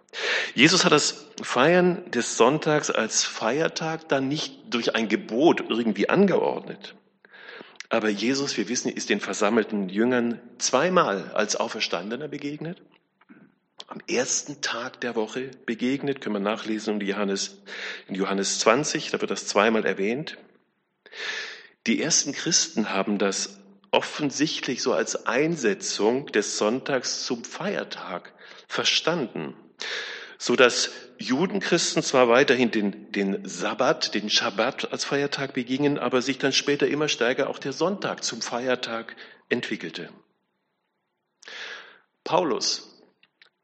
Jesus 0.53 0.85
hat 0.85 0.93
das 0.93 1.27
Feiern 1.41 2.09
des 2.11 2.37
Sonntags 2.37 2.89
als 2.89 3.25
Feiertag 3.25 4.07
dann 4.07 4.29
nicht 4.29 4.73
durch 4.73 4.95
ein 4.95 5.09
Gebot 5.09 5.65
irgendwie 5.69 6.07
angeordnet. 6.07 6.95
Aber 7.95 8.09
Jesus, 8.09 8.57
wir 8.57 8.67
wissen, 8.67 8.91
ist 8.91 9.09
den 9.09 9.19
versammelten 9.19 9.89
Jüngern 9.89 10.41
zweimal 10.57 11.31
als 11.33 11.55
Auferstandener 11.55 12.27
begegnet 12.27 12.81
am 13.87 13.99
ersten 14.07 14.61
Tag 14.61 14.99
der 15.01 15.15
Woche 15.15 15.51
begegnet, 15.65 16.21
können 16.21 16.35
wir 16.35 16.39
nachlesen 16.39 16.99
in 16.99 17.07
Johannes, 17.07 17.61
in 18.07 18.15
Johannes 18.15 18.59
20, 18.59 19.11
da 19.11 19.21
wird 19.21 19.31
das 19.31 19.47
zweimal 19.47 19.85
erwähnt. 19.85 20.37
Die 21.85 22.01
ersten 22.01 22.33
Christen 22.33 22.89
haben 22.89 23.19
das 23.19 23.59
offensichtlich 23.91 24.81
so 24.81 24.93
als 24.93 25.27
Einsetzung 25.27 26.25
des 26.27 26.57
Sonntags 26.57 27.25
zum 27.25 27.43
Feiertag 27.43 28.33
verstanden, 28.67 29.55
so 30.37 30.55
dass 30.55 30.91
Judenchristen 31.17 32.03
zwar 32.03 32.27
weiterhin 32.27 32.71
den, 32.71 33.11
den 33.11 33.47
Sabbat, 33.47 34.13
den 34.13 34.29
Schabbat 34.29 34.91
als 34.91 35.05
Feiertag 35.05 35.53
begingen, 35.53 35.97
aber 35.97 36.21
sich 36.21 36.37
dann 36.37 36.53
später 36.53 36.87
immer 36.87 37.07
stärker 37.07 37.49
auch 37.49 37.59
der 37.59 37.73
Sonntag 37.73 38.23
zum 38.23 38.41
Feiertag 38.41 39.15
entwickelte. 39.49 40.09
Paulus 42.23 42.91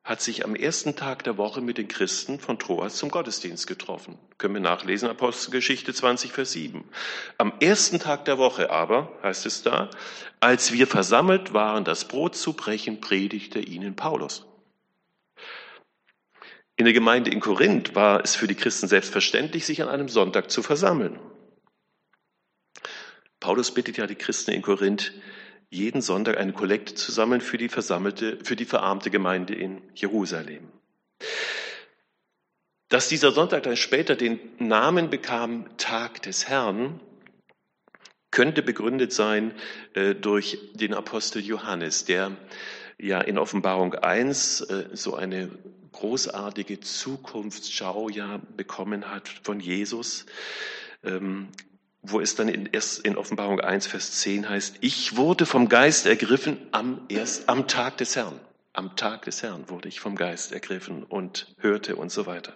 hat 0.04 0.22
sich 0.22 0.46
am 0.46 0.56
ersten 0.56 0.96
Tag 0.96 1.24
der 1.24 1.38
Woche 1.38 1.62
mit 1.62 1.78
den 1.78 1.88
Christen 1.88 2.40
von 2.40 2.58
Troas 2.58 2.96
zum 2.96 3.10
Gottesdienst 3.10 3.68
getroffen. 3.68 4.18
Können 4.38 4.56
wir 4.56 4.62
nachlesen, 4.62 5.10
Apostelgeschichte 5.10 5.94
20, 5.94 6.32
Vers 6.32 6.54
7. 6.54 6.84
Am 7.38 7.54
ersten 7.60 8.00
Tag 8.00 8.25
der 8.25 8.38
Woche 8.38 8.72
aber, 8.72 9.12
heißt 9.22 9.46
es 9.46 9.62
da, 9.62 9.90
als 10.40 10.72
wir 10.72 10.88
versammelt 10.88 11.54
waren, 11.54 11.86
das 11.86 12.08
Brot 12.08 12.36
zu 12.36 12.54
brechen, 12.54 13.00
predigte 13.00 13.60
ihnen 13.60 13.96
Paulus. 13.96 14.46
In 16.81 16.85
der 16.85 16.95
Gemeinde 16.95 17.29
in 17.29 17.39
Korinth 17.39 17.93
war 17.93 18.23
es 18.23 18.35
für 18.35 18.47
die 18.47 18.55
Christen 18.55 18.88
selbstverständlich, 18.88 19.67
sich 19.67 19.83
an 19.83 19.88
einem 19.88 20.09
Sonntag 20.09 20.50
zu 20.50 20.63
versammeln. 20.63 21.19
Paulus 23.39 23.71
bittet 23.71 23.97
ja 23.97 24.07
die 24.07 24.15
Christen 24.15 24.50
in 24.50 24.63
Korinth, 24.63 25.13
jeden 25.69 26.01
Sonntag 26.01 26.38
eine 26.38 26.53
Kollekte 26.53 26.95
zu 26.95 27.11
sammeln 27.11 27.39
für 27.39 27.59
die 27.59 27.69
versammelte, 27.69 28.39
für 28.43 28.55
die 28.55 28.65
verarmte 28.65 29.11
Gemeinde 29.11 29.53
in 29.53 29.83
Jerusalem. 29.93 30.71
Dass 32.89 33.07
dieser 33.07 33.31
Sonntag 33.31 33.61
dann 33.61 33.77
später 33.77 34.15
den 34.15 34.39
Namen 34.57 35.11
bekam 35.11 35.77
Tag 35.77 36.23
des 36.23 36.50
Herrn, 36.50 37.00
könnte 38.31 38.63
begründet 38.63 39.13
sein 39.13 39.53
äh, 39.93 40.15
durch 40.15 40.57
den 40.73 40.95
Apostel 40.95 41.43
Johannes, 41.43 42.05
der 42.05 42.35
ja 43.01 43.20
in 43.22 43.38
Offenbarung 43.38 43.96
1 43.96 44.62
äh, 44.62 44.86
so 44.93 45.15
eine 45.15 45.50
großartige 45.91 46.79
Zukunftsschau 46.79 48.10
ja 48.10 48.39
bekommen 48.55 49.10
hat 49.10 49.29
von 49.43 49.60
Jesus. 49.60 50.25
Ähm, 51.03 51.50
wo 52.03 52.20
es 52.20 52.36
dann 52.36 52.48
in, 52.48 52.67
erst 52.72 53.00
in 53.00 53.15
Offenbarung 53.15 53.60
1, 53.60 53.88
Vers 53.88 54.12
10 54.20 54.50
heißt, 54.50 54.77
ich 54.81 55.17
wurde 55.17 55.46
vom 55.46 55.70
Geist 55.70 56.08
ergriffen 56.08 56.58
am, 56.72 57.01
erst, 57.10 57.48
am 57.48 57.67
Tag 57.67 57.98
des 57.98 58.15
Herrn. 58.15 58.39
Am 58.74 58.96
Tag 58.96 59.24
des 59.25 59.43
Herrn 59.43 59.70
wurde 59.70 59.88
ich 59.88 60.00
vom 60.00 60.15
Geist 60.15 60.51
ergriffen 60.51 61.03
und 61.03 61.53
hörte 61.60 61.96
und 61.96 62.12
so 62.12 62.25
weiter. 62.25 62.53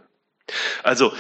Also 0.82 1.14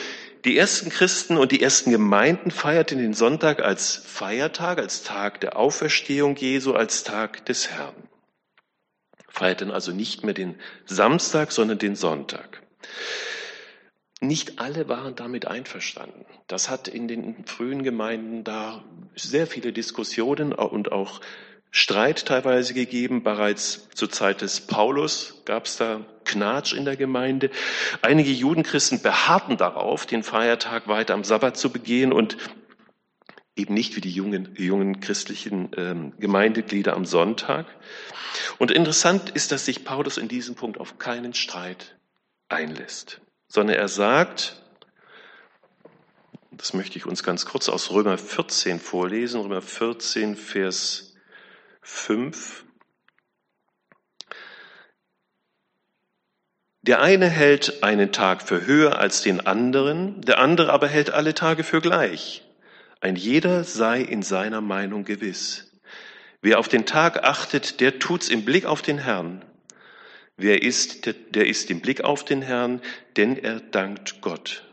die 0.43 0.57
ersten 0.57 0.89
Christen 0.89 1.37
und 1.37 1.51
die 1.51 1.61
ersten 1.61 1.91
Gemeinden 1.91 2.49
feierten 2.49 2.97
den 2.97 3.13
Sonntag 3.13 3.61
als 3.61 3.95
Feiertag, 3.95 4.79
als 4.79 5.03
Tag 5.03 5.41
der 5.41 5.57
Auferstehung 5.57 6.35
Jesu, 6.35 6.73
als 6.73 7.03
Tag 7.03 7.45
des 7.45 7.69
Herrn. 7.69 7.95
Feierten 9.35 9.69
also 9.69 9.91
nicht 9.91 10.23
mehr 10.23 10.33
den 10.33 10.55
Samstag, 10.85 11.51
sondern 11.51 11.77
den 11.77 11.95
Sonntag. 11.95 12.61
Nicht 14.21 14.59
alle 14.59 14.87
waren 14.87 15.15
damit 15.15 15.45
einverstanden. 15.45 16.25
Das 16.47 16.69
hat 16.69 16.87
in 16.87 17.09
den 17.09 17.45
frühen 17.45 17.83
Gemeinden 17.83 18.45
da 18.45 18.81
sehr 19.13 19.45
viele 19.45 19.73
Diskussionen 19.73 20.53
und 20.53 20.93
auch 20.93 21.19
Streit 21.69 22.25
teilweise 22.25 22.73
gegeben. 22.73 23.23
Bereits 23.23 23.89
zur 23.93 24.09
Zeit 24.09 24.39
des 24.41 24.61
Paulus 24.61 25.41
gab 25.43 25.65
es 25.65 25.75
da 25.75 25.99
Knatsch 26.23 26.73
in 26.73 26.85
der 26.85 26.95
Gemeinde. 26.95 27.51
Einige 28.01 28.31
Judenchristen 28.31 29.01
beharrten 29.01 29.57
darauf, 29.57 30.05
den 30.05 30.23
Feiertag 30.23 30.87
weiter 30.87 31.13
am 31.13 31.25
Sabbat 31.25 31.57
zu 31.57 31.69
begehen 31.69 32.13
und 32.13 32.37
eben 33.55 33.73
nicht 33.73 33.95
wie 33.95 34.01
die 34.01 34.11
jungen, 34.11 34.53
jungen 34.55 34.99
christlichen 34.99 35.71
ähm, 35.77 36.13
Gemeindeglieder 36.19 36.93
am 36.93 37.05
Sonntag. 37.05 37.65
Und 38.57 38.71
interessant 38.71 39.29
ist, 39.29 39.51
dass 39.51 39.65
sich 39.65 39.85
Paulus 39.85 40.17
in 40.17 40.27
diesem 40.27 40.55
Punkt 40.55 40.79
auf 40.79 40.97
keinen 40.97 41.33
Streit 41.33 41.97
einlässt 42.49 43.21
sondern 43.47 43.77
er 43.77 43.87
sagt, 43.87 44.61
das 46.51 46.73
möchte 46.73 46.97
ich 46.97 47.05
uns 47.05 47.23
ganz 47.23 47.45
kurz 47.45 47.69
aus 47.69 47.91
Römer 47.91 48.17
14 48.17 48.79
vorlesen, 48.79 49.41
Römer 49.41 49.61
14, 49.61 50.35
Vers 50.35 51.13
5. 51.81 52.65
Der 56.81 57.01
eine 57.01 57.29
hält 57.29 57.83
einen 57.83 58.11
Tag 58.11 58.43
für 58.43 58.65
höher 58.65 58.99
als 58.99 59.21
den 59.21 59.45
anderen, 59.47 60.21
der 60.21 60.39
andere 60.39 60.71
aber 60.71 60.87
hält 60.87 61.09
alle 61.09 61.33
Tage 61.33 61.63
für 61.63 61.81
gleich. 61.81 62.44
Ein 63.01 63.15
jeder 63.15 63.63
sei 63.63 64.01
in 64.01 64.23
seiner 64.23 64.61
Meinung 64.61 65.03
gewiss. 65.03 65.71
Wer 66.41 66.59
auf 66.59 66.67
den 66.67 66.85
Tag 66.85 67.23
achtet, 67.23 67.79
der 67.81 67.99
tut's 67.99 68.29
im 68.29 68.45
Blick 68.45 68.65
auf 68.65 68.81
den 68.81 68.99
Herrn. 68.99 69.43
Wer 70.37 70.61
ist, 70.61 71.05
der, 71.05 71.13
der 71.13 71.47
ist 71.47 71.71
im 71.71 71.81
Blick 71.81 72.01
auf 72.01 72.25
den 72.25 72.41
Herrn, 72.41 72.81
denn 73.15 73.37
er 73.37 73.59
dankt 73.59 74.21
Gott. 74.21 74.63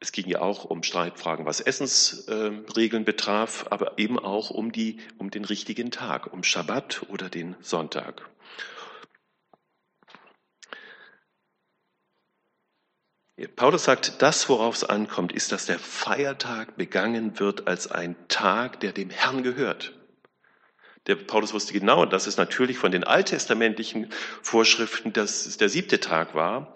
Es 0.00 0.12
ging 0.12 0.28
ja 0.28 0.40
auch 0.40 0.66
um 0.66 0.82
Streitfragen, 0.82 1.46
was 1.46 1.60
Essensregeln 1.60 3.06
betraf, 3.06 3.66
aber 3.70 3.98
eben 3.98 4.18
auch 4.18 4.50
um, 4.50 4.70
die, 4.70 4.98
um 5.16 5.30
den 5.30 5.46
richtigen 5.46 5.90
Tag, 5.90 6.30
um 6.30 6.44
Schabbat 6.44 7.06
oder 7.08 7.30
den 7.30 7.56
Sonntag. 7.62 8.28
Paulus 13.56 13.84
sagt, 13.84 14.22
das, 14.22 14.48
worauf 14.48 14.76
es 14.76 14.84
ankommt, 14.84 15.32
ist, 15.32 15.50
dass 15.50 15.66
der 15.66 15.80
Feiertag 15.80 16.76
begangen 16.76 17.40
wird 17.40 17.66
als 17.66 17.90
ein 17.90 18.14
Tag, 18.28 18.78
der 18.80 18.92
dem 18.92 19.10
Herrn 19.10 19.42
gehört. 19.42 19.92
Der 21.06 21.16
Paulus 21.16 21.52
wusste 21.52 21.72
genau, 21.72 22.06
dass 22.06 22.26
es 22.26 22.36
natürlich 22.36 22.78
von 22.78 22.92
den 22.92 23.04
alttestamentlichen 23.04 24.10
Vorschriften 24.40 25.12
dass 25.12 25.56
der 25.56 25.68
siebte 25.68 26.00
Tag 26.00 26.34
war. 26.34 26.74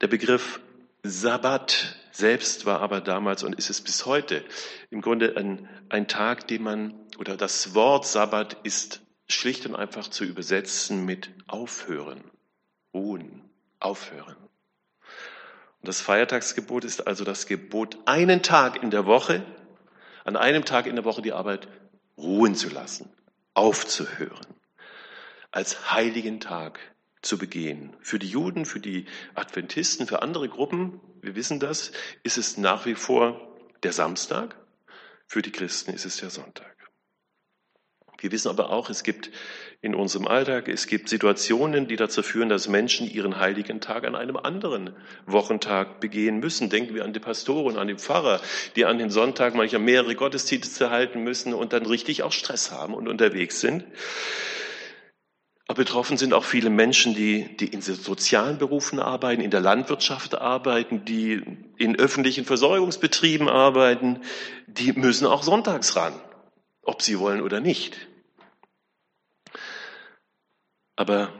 Der 0.00 0.08
Begriff 0.08 0.60
Sabbat 1.02 1.96
selbst 2.10 2.66
war 2.66 2.80
aber 2.80 3.00
damals 3.00 3.44
und 3.44 3.54
ist 3.54 3.70
es 3.70 3.80
bis 3.82 4.06
heute 4.06 4.44
im 4.90 5.00
Grunde 5.00 5.36
ein, 5.36 5.68
ein 5.88 6.08
Tag, 6.08 6.48
den 6.48 6.62
man, 6.62 6.94
oder 7.18 7.36
das 7.36 7.74
Wort 7.74 8.06
Sabbat 8.06 8.56
ist 8.64 9.02
schlicht 9.28 9.66
und 9.66 9.76
einfach 9.76 10.08
zu 10.08 10.24
übersetzen 10.24 11.04
mit 11.04 11.30
aufhören, 11.46 12.24
ruhen, 12.92 13.48
aufhören. 13.78 14.36
Und 15.80 15.88
das 15.88 16.00
Feiertagsgebot 16.00 16.84
ist 16.84 17.06
also 17.06 17.24
das 17.24 17.46
Gebot, 17.46 17.96
einen 18.04 18.42
Tag 18.42 18.82
in 18.82 18.90
der 18.90 19.06
Woche, 19.06 19.44
an 20.24 20.36
einem 20.36 20.64
Tag 20.64 20.86
in 20.86 20.94
der 20.94 21.04
Woche 21.04 21.22
die 21.22 21.32
Arbeit 21.32 21.68
ruhen 22.18 22.54
zu 22.54 22.68
lassen, 22.68 23.10
aufzuhören, 23.54 24.46
als 25.50 25.92
heiligen 25.92 26.38
Tag 26.38 26.78
zu 27.22 27.38
begehen. 27.38 27.96
Für 28.00 28.18
die 28.18 28.28
Juden, 28.28 28.66
für 28.66 28.80
die 28.80 29.06
Adventisten, 29.34 30.06
für 30.06 30.22
andere 30.22 30.48
Gruppen, 30.48 31.00
wir 31.22 31.34
wissen 31.34 31.60
das, 31.60 31.92
ist 32.22 32.36
es 32.38 32.56
nach 32.58 32.84
wie 32.84 32.94
vor 32.94 33.56
der 33.82 33.92
Samstag. 33.92 34.56
Für 35.26 35.42
die 35.42 35.52
Christen 35.52 35.92
ist 35.92 36.04
es 36.04 36.16
der 36.16 36.30
Sonntag. 36.30 36.76
Wir 38.18 38.32
wissen 38.32 38.48
aber 38.48 38.70
auch, 38.70 38.90
es 38.90 39.02
gibt 39.02 39.30
in 39.82 39.94
unserem 39.94 40.26
Alltag, 40.26 40.68
es 40.68 40.86
gibt 40.86 41.08
Situationen, 41.08 41.88
die 41.88 41.96
dazu 41.96 42.22
führen, 42.22 42.50
dass 42.50 42.68
Menschen 42.68 43.10
ihren 43.10 43.40
heiligen 43.40 43.80
Tag 43.80 44.06
an 44.06 44.14
einem 44.14 44.36
anderen 44.36 44.94
Wochentag 45.24 46.00
begehen 46.00 46.38
müssen. 46.38 46.68
Denken 46.68 46.94
wir 46.94 47.04
an 47.04 47.14
die 47.14 47.20
Pastoren, 47.20 47.78
an 47.78 47.88
die 47.88 47.94
Pfarrer, 47.94 48.42
die 48.76 48.84
an 48.84 48.98
den 48.98 49.08
Sonntag 49.08 49.54
manchmal 49.54 49.80
mehrere 49.80 50.14
Gottesdienste 50.14 50.90
halten 50.90 51.22
müssen 51.22 51.54
und 51.54 51.72
dann 51.72 51.86
richtig 51.86 52.22
auch 52.22 52.32
Stress 52.32 52.70
haben 52.70 52.92
und 52.92 53.08
unterwegs 53.08 53.60
sind. 53.60 53.84
Aber 55.66 55.76
betroffen 55.76 56.18
sind 56.18 56.34
auch 56.34 56.44
viele 56.44 56.68
Menschen, 56.68 57.14
die, 57.14 57.56
die 57.56 57.68
in 57.68 57.80
sozialen 57.80 58.58
Berufen 58.58 58.98
arbeiten, 58.98 59.40
in 59.40 59.52
der 59.52 59.60
Landwirtschaft 59.60 60.34
arbeiten, 60.34 61.06
die 61.06 61.42
in 61.78 61.96
öffentlichen 61.96 62.44
Versorgungsbetrieben 62.44 63.48
arbeiten. 63.48 64.20
Die 64.66 64.92
müssen 64.92 65.26
auch 65.26 65.42
sonntags 65.42 65.96
ran, 65.96 66.12
ob 66.82 67.00
sie 67.00 67.18
wollen 67.18 67.40
oder 67.40 67.60
nicht. 67.60 68.09
Aber 71.00 71.32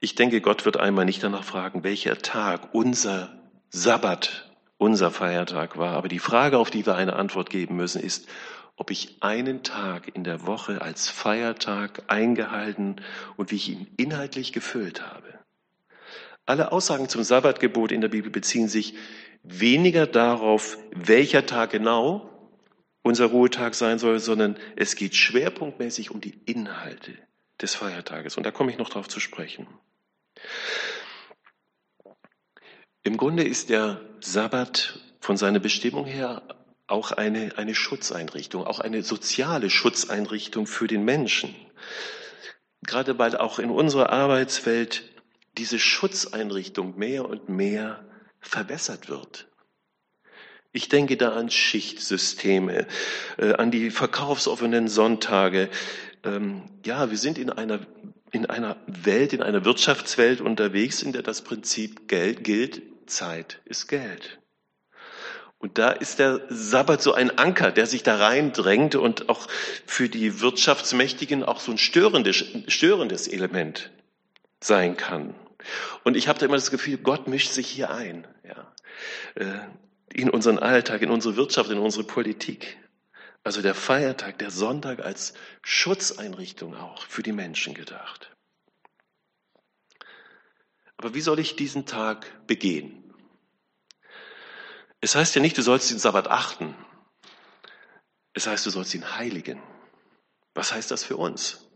ich 0.00 0.16
denke, 0.16 0.42
Gott 0.42 0.66
wird 0.66 0.76
einmal 0.76 1.06
nicht 1.06 1.22
danach 1.22 1.44
fragen, 1.44 1.82
welcher 1.82 2.18
Tag 2.18 2.74
unser 2.74 3.32
Sabbat, 3.70 4.52
unser 4.76 5.10
Feiertag 5.10 5.78
war. 5.78 5.96
Aber 5.96 6.08
die 6.08 6.18
Frage, 6.18 6.58
auf 6.58 6.68
die 6.68 6.84
wir 6.84 6.94
eine 6.94 7.16
Antwort 7.16 7.48
geben 7.48 7.74
müssen, 7.74 8.02
ist, 8.02 8.28
ob 8.76 8.90
ich 8.90 9.16
einen 9.22 9.62
Tag 9.62 10.14
in 10.14 10.24
der 10.24 10.46
Woche 10.46 10.82
als 10.82 11.08
Feiertag 11.08 12.02
eingehalten 12.08 12.96
und 13.38 13.50
wie 13.50 13.56
ich 13.56 13.70
ihn 13.70 13.86
inhaltlich 13.96 14.52
gefüllt 14.52 15.00
habe. 15.00 15.38
Alle 16.44 16.70
Aussagen 16.70 17.08
zum 17.08 17.22
Sabbatgebot 17.22 17.92
in 17.92 18.02
der 18.02 18.08
Bibel 18.08 18.30
beziehen 18.30 18.68
sich 18.68 18.92
weniger 19.42 20.06
darauf, 20.06 20.76
welcher 20.94 21.46
Tag 21.46 21.70
genau 21.70 22.28
unser 23.00 23.24
Ruhetag 23.24 23.74
sein 23.74 23.98
soll, 23.98 24.18
sondern 24.18 24.58
es 24.76 24.96
geht 24.96 25.14
schwerpunktmäßig 25.14 26.10
um 26.10 26.20
die 26.20 26.38
Inhalte 26.44 27.14
des 27.62 27.74
Feiertages. 27.74 28.36
Und 28.36 28.44
da 28.44 28.50
komme 28.50 28.70
ich 28.70 28.78
noch 28.78 28.88
darauf 28.88 29.08
zu 29.08 29.20
sprechen. 29.20 29.66
Im 33.02 33.16
Grunde 33.16 33.44
ist 33.44 33.70
der 33.70 34.00
Sabbat 34.20 35.00
von 35.20 35.36
seiner 35.36 35.58
Bestimmung 35.58 36.04
her 36.04 36.42
auch 36.86 37.12
eine, 37.12 37.56
eine 37.56 37.74
Schutzeinrichtung, 37.74 38.64
auch 38.64 38.80
eine 38.80 39.02
soziale 39.02 39.70
Schutzeinrichtung 39.70 40.66
für 40.66 40.86
den 40.86 41.04
Menschen. 41.04 41.54
Gerade 42.82 43.18
weil 43.18 43.36
auch 43.36 43.58
in 43.58 43.70
unserer 43.70 44.10
Arbeitswelt 44.10 45.04
diese 45.56 45.78
Schutzeinrichtung 45.78 46.98
mehr 46.98 47.28
und 47.28 47.48
mehr 47.48 48.04
verbessert 48.40 49.08
wird. 49.08 49.48
Ich 50.72 50.88
denke 50.88 51.16
da 51.16 51.32
an 51.32 51.50
Schichtsysteme, 51.50 52.86
äh, 53.36 53.52
an 53.54 53.70
die 53.70 53.90
verkaufsoffenen 53.90 54.88
Sonntage. 54.88 55.68
Ähm, 56.24 56.62
ja, 56.84 57.10
wir 57.10 57.18
sind 57.18 57.38
in 57.38 57.50
einer, 57.50 57.80
in 58.30 58.46
einer 58.46 58.76
Welt, 58.86 59.32
in 59.32 59.42
einer 59.42 59.64
Wirtschaftswelt 59.64 60.40
unterwegs, 60.40 61.02
in 61.02 61.12
der 61.12 61.22
das 61.22 61.42
Prinzip 61.42 62.08
Geld 62.08 62.44
gilt. 62.44 62.82
Zeit 63.06 63.60
ist 63.64 63.88
Geld. 63.88 64.38
Und 65.58 65.78
da 65.78 65.90
ist 65.90 66.18
der 66.18 66.40
Sabbat 66.48 67.02
so 67.02 67.14
ein 67.14 67.38
Anker, 67.38 67.70
der 67.70 67.86
sich 67.86 68.02
da 68.02 68.16
reindrängt 68.16 68.96
und 68.96 69.28
auch 69.28 69.46
für 69.86 70.08
die 70.08 70.40
Wirtschaftsmächtigen 70.40 71.44
auch 71.44 71.60
so 71.60 71.70
ein 71.70 71.78
störendes, 71.78 72.44
störendes 72.66 73.28
Element 73.28 73.92
sein 74.60 74.96
kann. 74.96 75.34
Und 76.02 76.16
ich 76.16 76.26
habe 76.26 76.38
da 76.38 76.46
immer 76.46 76.56
das 76.56 76.72
Gefühl, 76.72 76.98
Gott 76.98 77.28
mischt 77.28 77.52
sich 77.52 77.68
hier 77.68 77.90
ein, 77.92 78.26
ja, 78.44 78.72
äh, 79.36 79.60
in 80.12 80.30
unseren 80.30 80.58
Alltag, 80.58 81.00
in 81.00 81.10
unsere 81.10 81.36
Wirtschaft, 81.36 81.70
in 81.70 81.78
unsere 81.78 82.04
Politik. 82.04 82.76
Also 83.44 83.60
der 83.60 83.74
Feiertag, 83.74 84.38
der 84.38 84.50
Sonntag 84.50 85.00
als 85.00 85.34
Schutzeinrichtung 85.62 86.76
auch 86.76 87.06
für 87.06 87.22
die 87.22 87.32
Menschen 87.32 87.74
gedacht. 87.74 88.30
Aber 90.96 91.14
wie 91.14 91.20
soll 91.20 91.40
ich 91.40 91.56
diesen 91.56 91.84
Tag 91.84 92.46
begehen? 92.46 93.12
Es 95.00 95.16
heißt 95.16 95.34
ja 95.34 95.40
nicht, 95.40 95.58
du 95.58 95.62
sollst 95.62 95.90
den 95.90 95.98
Sabbat 95.98 96.28
achten. 96.28 96.76
Es 98.34 98.46
heißt, 98.46 98.64
du 98.64 98.70
sollst 98.70 98.94
ihn 98.94 99.16
heiligen. 99.16 99.60
Was 100.54 100.72
heißt 100.72 100.92
das 100.92 101.02
für 101.02 101.16
uns? 101.16 101.68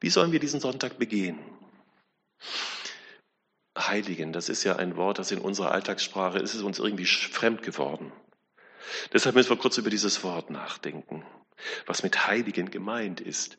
Wie 0.00 0.10
sollen 0.10 0.32
wir 0.32 0.40
diesen 0.40 0.58
Sonntag 0.58 0.98
begehen? 0.98 1.38
Heiligen, 3.78 4.32
das 4.32 4.48
ist 4.48 4.64
ja 4.64 4.76
ein 4.76 4.96
Wort, 4.96 5.20
das 5.20 5.30
in 5.30 5.38
unserer 5.38 5.70
Alltagssprache 5.70 6.38
ist 6.38 6.54
es 6.54 6.62
uns 6.62 6.80
irgendwie 6.80 7.06
fremd 7.06 7.62
geworden. 7.62 8.12
Deshalb 9.12 9.34
müssen 9.34 9.50
wir 9.50 9.56
kurz 9.56 9.78
über 9.78 9.90
dieses 9.90 10.22
Wort 10.24 10.50
nachdenken, 10.50 11.24
was 11.86 12.02
mit 12.02 12.26
Heiligen 12.26 12.70
gemeint 12.70 13.20
ist. 13.20 13.58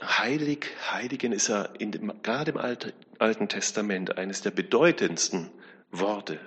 Heilig, 0.00 0.66
Heiligen 0.90 1.32
ist 1.32 1.48
ja 1.48 1.68
dem, 1.68 2.22
gerade 2.22 2.50
im 2.50 2.58
Alten 3.18 3.48
Testament 3.48 4.18
eines 4.18 4.42
der 4.42 4.50
bedeutendsten 4.50 5.50
Worte. 5.90 6.40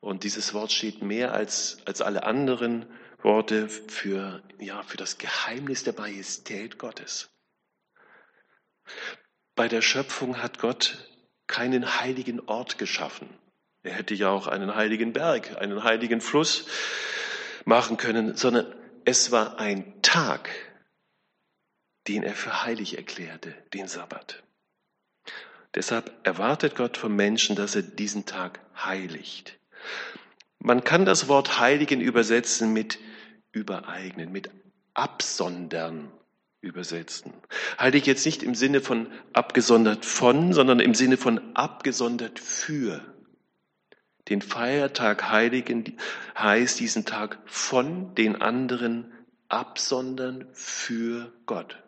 Und 0.00 0.24
dieses 0.24 0.54
Wort 0.54 0.72
steht 0.72 1.02
mehr 1.02 1.32
als, 1.32 1.78
als 1.84 2.00
alle 2.00 2.24
anderen 2.24 2.86
Worte 3.22 3.68
für, 3.68 4.42
ja, 4.58 4.82
für 4.82 4.96
das 4.96 5.18
Geheimnis 5.18 5.84
der 5.84 5.94
Majestät 5.94 6.78
Gottes. 6.78 7.30
Bei 9.54 9.68
der 9.68 9.82
Schöpfung 9.82 10.42
hat 10.42 10.58
Gott 10.58 11.10
keinen 11.46 12.00
heiligen 12.00 12.40
Ort 12.40 12.78
geschaffen. 12.78 13.28
Er 13.86 13.94
hätte 13.94 14.14
ja 14.14 14.30
auch 14.30 14.48
einen 14.48 14.74
heiligen 14.74 15.12
Berg, 15.12 15.60
einen 15.60 15.84
heiligen 15.84 16.20
Fluss 16.20 16.66
machen 17.64 17.96
können, 17.96 18.36
sondern 18.36 18.74
es 19.04 19.30
war 19.30 19.60
ein 19.60 20.02
Tag, 20.02 20.50
den 22.08 22.24
er 22.24 22.34
für 22.34 22.64
heilig 22.64 22.96
erklärte, 22.96 23.54
den 23.74 23.86
Sabbat. 23.86 24.42
Deshalb 25.74 26.10
erwartet 26.24 26.74
Gott 26.74 26.96
vom 26.96 27.14
Menschen, 27.14 27.54
dass 27.54 27.76
er 27.76 27.82
diesen 27.82 28.26
Tag 28.26 28.60
heiligt. 28.76 29.58
Man 30.58 30.82
kann 30.82 31.04
das 31.04 31.28
Wort 31.28 31.60
heiligen 31.60 32.00
übersetzen 32.00 32.72
mit 32.72 32.98
übereignen, 33.52 34.32
mit 34.32 34.50
absondern 34.94 36.10
übersetzen. 36.60 37.32
Heilig 37.78 38.06
jetzt 38.06 38.26
nicht 38.26 38.42
im 38.42 38.56
Sinne 38.56 38.80
von 38.80 39.12
abgesondert 39.32 40.04
von, 40.04 40.52
sondern 40.52 40.80
im 40.80 40.94
Sinne 40.94 41.16
von 41.18 41.54
abgesondert 41.54 42.40
für. 42.40 43.15
Den 44.28 44.42
Feiertag 44.42 45.30
heiligen 45.30 45.96
heißt 46.36 46.80
diesen 46.80 47.04
Tag 47.04 47.38
von 47.46 48.14
den 48.14 48.40
anderen 48.40 49.12
absondern 49.48 50.48
für 50.52 51.32
Gott. 51.46 51.82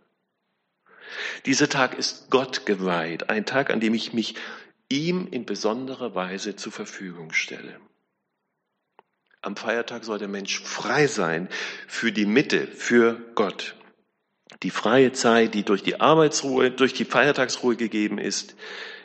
Dieser 1.46 1.68
Tag 1.68 1.98
ist 1.98 2.31
Gott 2.31 2.66
geweiht, 2.66 3.31
ein 3.31 3.46
Tag, 3.46 3.70
an 3.70 3.81
dem 3.81 3.94
ich 3.94 4.12
mich 4.12 4.35
ihm 4.88 5.27
in 5.31 5.46
besonderer 5.46 6.14
Weise 6.14 6.55
zur 6.55 6.72
Verfügung 6.72 7.33
stelle. 7.33 7.81
Am 9.40 9.57
Feiertag 9.57 10.05
soll 10.05 10.18
der 10.18 10.29
Mensch 10.29 10.61
frei 10.61 11.07
sein 11.07 11.48
für 11.87 12.12
die 12.12 12.27
Mitte, 12.27 12.66
für 12.66 13.14
Gott. 13.35 13.77
Die 14.62 14.70
freie 14.70 15.12
Zeit, 15.12 15.55
die 15.55 15.62
durch 15.62 15.83
die 15.83 16.01
Arbeitsruhe, 16.01 16.70
durch 16.70 16.92
die 16.92 17.05
Feiertagsruhe 17.05 17.77
gegeben 17.77 18.18
ist, 18.18 18.57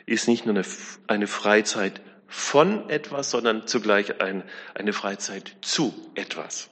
ist 0.06 0.26
nicht 0.26 0.46
nur 0.46 0.54
eine, 0.54 0.64
eine 1.06 1.26
Freizeit 1.26 2.00
von 2.26 2.88
etwas, 2.90 3.30
sondern 3.30 3.66
zugleich 3.66 4.20
ein, 4.20 4.42
eine 4.74 4.92
Freizeit 4.92 5.56
zu 5.62 5.94
etwas. 6.14 6.70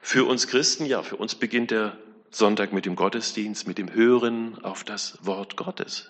Für 0.00 0.24
uns 0.26 0.46
Christen, 0.46 0.86
ja, 0.86 1.02
für 1.02 1.16
uns 1.16 1.34
beginnt 1.34 1.70
der 1.70 1.98
Sonntag 2.30 2.72
mit 2.72 2.86
dem 2.86 2.96
Gottesdienst, 2.96 3.66
mit 3.66 3.78
dem 3.78 3.92
Hören 3.92 4.62
auf 4.62 4.84
das 4.84 5.18
Wort 5.24 5.56
Gottes. 5.56 6.08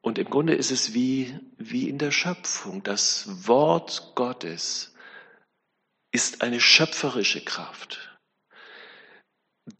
Und 0.00 0.18
im 0.18 0.28
Grunde 0.28 0.54
ist 0.54 0.70
es 0.70 0.94
wie, 0.94 1.38
wie 1.56 1.88
in 1.88 1.98
der 1.98 2.10
Schöpfung. 2.10 2.82
Das 2.82 3.46
Wort 3.48 4.12
Gottes 4.14 4.94
ist 6.12 6.42
eine 6.42 6.60
schöpferische 6.60 7.42
Kraft. 7.42 8.13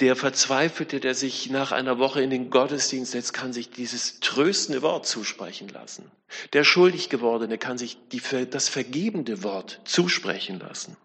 Der 0.00 0.16
Verzweifelte, 0.16 0.98
der 0.98 1.14
sich 1.14 1.50
nach 1.50 1.70
einer 1.70 1.98
Woche 1.98 2.22
in 2.22 2.30
den 2.30 2.48
Gottesdienst 2.48 3.12
setzt, 3.12 3.34
kann 3.34 3.52
sich 3.52 3.68
dieses 3.68 4.18
tröstende 4.20 4.80
Wort 4.80 5.06
zusprechen 5.06 5.68
lassen. 5.68 6.10
Der 6.54 6.64
schuldig 6.64 7.10
gewordene 7.10 7.58
kann 7.58 7.76
sich 7.76 7.98
die, 8.10 8.22
das 8.50 8.70
vergebende 8.70 9.42
Wort 9.42 9.82
zusprechen 9.84 10.58
lassen. 10.58 10.96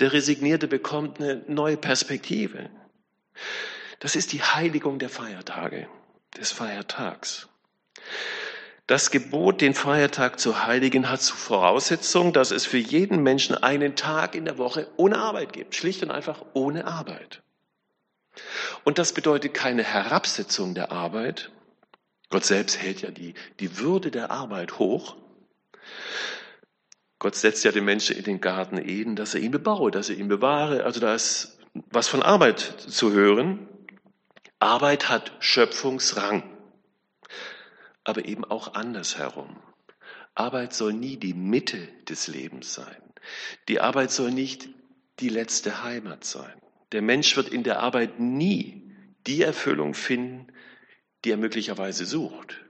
Der 0.00 0.12
Resignierte 0.12 0.68
bekommt 0.68 1.18
eine 1.18 1.44
neue 1.48 1.78
Perspektive. 1.78 2.68
Das 4.00 4.16
ist 4.16 4.32
die 4.32 4.42
Heiligung 4.42 4.98
der 4.98 5.08
Feiertage, 5.08 5.88
des 6.36 6.52
Feiertags. 6.52 7.48
Das 8.86 9.10
Gebot, 9.10 9.62
den 9.62 9.72
Feiertag 9.74 10.38
zu 10.38 10.66
heiligen, 10.66 11.08
hat 11.08 11.22
zur 11.22 11.36
Voraussetzung, 11.36 12.34
dass 12.34 12.50
es 12.50 12.66
für 12.66 12.78
jeden 12.78 13.22
Menschen 13.22 13.56
einen 13.56 13.96
Tag 13.96 14.34
in 14.34 14.44
der 14.44 14.58
Woche 14.58 14.90
ohne 14.98 15.18
Arbeit 15.18 15.54
gibt. 15.54 15.74
Schlicht 15.74 16.02
und 16.02 16.10
einfach 16.10 16.44
ohne 16.52 16.86
Arbeit. 16.86 17.42
Und 18.84 18.98
das 18.98 19.12
bedeutet 19.12 19.54
keine 19.54 19.84
Herabsetzung 19.84 20.74
der 20.74 20.90
Arbeit. 20.90 21.50
Gott 22.30 22.44
selbst 22.44 22.78
hält 22.78 23.02
ja 23.02 23.10
die, 23.10 23.34
die 23.60 23.78
Würde 23.78 24.10
der 24.10 24.30
Arbeit 24.30 24.78
hoch. 24.78 25.16
Gott 27.18 27.36
setzt 27.36 27.64
ja 27.64 27.72
den 27.72 27.84
Menschen 27.84 28.16
in 28.16 28.24
den 28.24 28.40
Garten 28.40 28.78
Eden, 28.78 29.14
dass 29.14 29.34
er 29.34 29.40
ihn 29.40 29.52
bebaue, 29.52 29.90
dass 29.90 30.08
er 30.08 30.16
ihn 30.16 30.28
bewahre. 30.28 30.84
Also 30.84 30.98
da 30.98 31.14
ist 31.14 31.58
was 31.90 32.08
von 32.08 32.22
Arbeit 32.22 32.60
zu 32.60 33.12
hören. 33.12 33.68
Arbeit 34.58 35.08
hat 35.08 35.32
Schöpfungsrang, 35.40 36.42
aber 38.04 38.24
eben 38.24 38.44
auch 38.44 38.74
andersherum. 38.74 39.60
Arbeit 40.34 40.72
soll 40.72 40.92
nie 40.92 41.16
die 41.16 41.34
Mitte 41.34 41.88
des 42.08 42.28
Lebens 42.28 42.72
sein. 42.72 43.02
Die 43.68 43.80
Arbeit 43.80 44.10
soll 44.10 44.30
nicht 44.30 44.68
die 45.20 45.28
letzte 45.28 45.82
Heimat 45.82 46.24
sein. 46.24 46.61
Der 46.92 47.02
Mensch 47.02 47.36
wird 47.36 47.48
in 47.48 47.62
der 47.62 47.80
Arbeit 47.80 48.20
nie 48.20 48.90
die 49.26 49.42
Erfüllung 49.42 49.94
finden, 49.94 50.52
die 51.24 51.30
er 51.30 51.36
möglicherweise 51.36 52.04
sucht. 52.04 52.60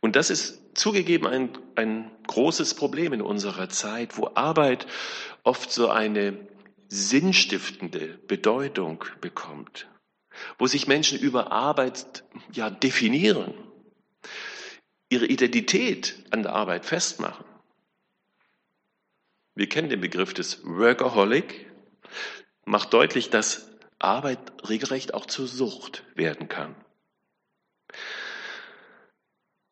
Und 0.00 0.16
das 0.16 0.30
ist 0.30 0.76
zugegeben 0.76 1.26
ein, 1.26 1.50
ein 1.76 2.10
großes 2.26 2.74
Problem 2.74 3.12
in 3.12 3.22
unserer 3.22 3.68
Zeit, 3.68 4.16
wo 4.16 4.30
Arbeit 4.34 4.86
oft 5.42 5.70
so 5.70 5.90
eine 5.90 6.48
sinnstiftende 6.88 8.18
Bedeutung 8.26 9.04
bekommt, 9.20 9.88
wo 10.58 10.66
sich 10.66 10.86
Menschen 10.86 11.18
über 11.18 11.52
Arbeit 11.52 12.24
ja 12.52 12.70
definieren, 12.70 13.54
ihre 15.08 15.26
Identität 15.26 16.24
an 16.30 16.42
der 16.42 16.52
Arbeit 16.52 16.84
festmachen. 16.86 17.44
Wir 19.54 19.68
kennen 19.68 19.90
den 19.90 20.00
Begriff 20.00 20.32
des 20.32 20.64
Workaholic, 20.64 21.71
macht 22.64 22.92
deutlich, 22.92 23.30
dass 23.30 23.70
Arbeit 23.98 24.38
regelrecht 24.68 25.14
auch 25.14 25.26
zur 25.26 25.46
Sucht 25.46 26.04
werden 26.14 26.48
kann. 26.48 26.74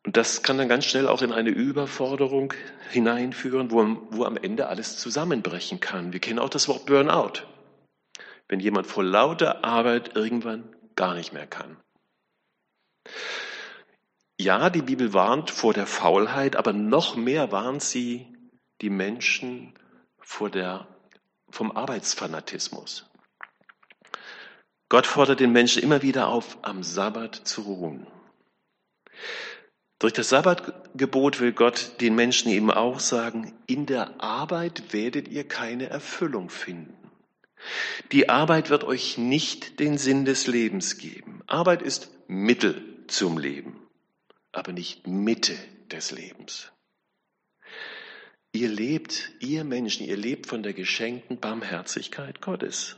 Und 0.05 0.17
das 0.17 0.41
kann 0.41 0.57
dann 0.57 0.69
ganz 0.69 0.85
schnell 0.85 1.07
auch 1.07 1.21
in 1.21 1.31
eine 1.31 1.51
Überforderung 1.51 2.53
hineinführen, 2.89 3.71
wo, 3.71 4.07
wo 4.09 4.25
am 4.25 4.35
Ende 4.37 4.67
alles 4.67 4.97
zusammenbrechen 4.97 5.79
kann. 5.79 6.11
Wir 6.11 6.19
kennen 6.19 6.39
auch 6.39 6.49
das 6.49 6.67
Wort 6.67 6.85
Burnout. 6.85 7.45
Wenn 8.47 8.59
jemand 8.59 8.87
vor 8.87 9.03
lauter 9.03 9.63
Arbeit 9.63 10.15
irgendwann 10.15 10.75
gar 10.95 11.13
nicht 11.13 11.33
mehr 11.33 11.47
kann. 11.47 11.77
Ja, 14.39 14.71
die 14.71 14.81
Bibel 14.81 15.13
warnt 15.13 15.51
vor 15.51 15.73
der 15.73 15.85
Faulheit, 15.85 16.55
aber 16.55 16.73
noch 16.73 17.15
mehr 17.15 17.51
warnt 17.51 17.83
sie 17.83 18.27
die 18.81 18.89
Menschen 18.89 19.75
vor 20.17 20.49
der 20.49 20.87
vom 21.51 21.71
Arbeitsfanatismus. 21.71 23.05
Gott 24.89 25.07
fordert 25.07 25.39
den 25.39 25.51
Menschen 25.51 25.81
immer 25.81 26.01
wieder 26.01 26.27
auf, 26.27 26.57
am 26.63 26.83
Sabbat 26.83 27.35
zu 27.35 27.61
ruhen. 27.61 28.07
Durch 29.99 30.13
das 30.13 30.29
Sabbatgebot 30.29 31.39
will 31.39 31.53
Gott 31.53 32.01
den 32.01 32.15
Menschen 32.15 32.49
eben 32.49 32.71
auch 32.71 32.99
sagen, 32.99 33.53
in 33.67 33.85
der 33.85 34.19
Arbeit 34.21 34.93
werdet 34.93 35.27
ihr 35.27 35.47
keine 35.47 35.89
Erfüllung 35.89 36.49
finden. 36.49 36.97
Die 38.11 38.27
Arbeit 38.27 38.69
wird 38.69 38.83
euch 38.83 39.17
nicht 39.17 39.79
den 39.79 39.97
Sinn 39.97 40.25
des 40.25 40.47
Lebens 40.47 40.97
geben. 40.97 41.43
Arbeit 41.45 41.83
ist 41.83 42.09
Mittel 42.27 43.05
zum 43.07 43.37
Leben, 43.37 43.79
aber 44.51 44.71
nicht 44.71 45.05
Mitte 45.05 45.55
des 45.91 46.11
Lebens. 46.11 46.71
Ihr 48.53 48.69
lebt, 48.69 49.31
ihr 49.39 49.63
Menschen, 49.63 50.05
ihr 50.05 50.17
lebt 50.17 50.47
von 50.47 50.61
der 50.61 50.73
geschenkten 50.73 51.39
Barmherzigkeit 51.39 52.41
Gottes. 52.41 52.97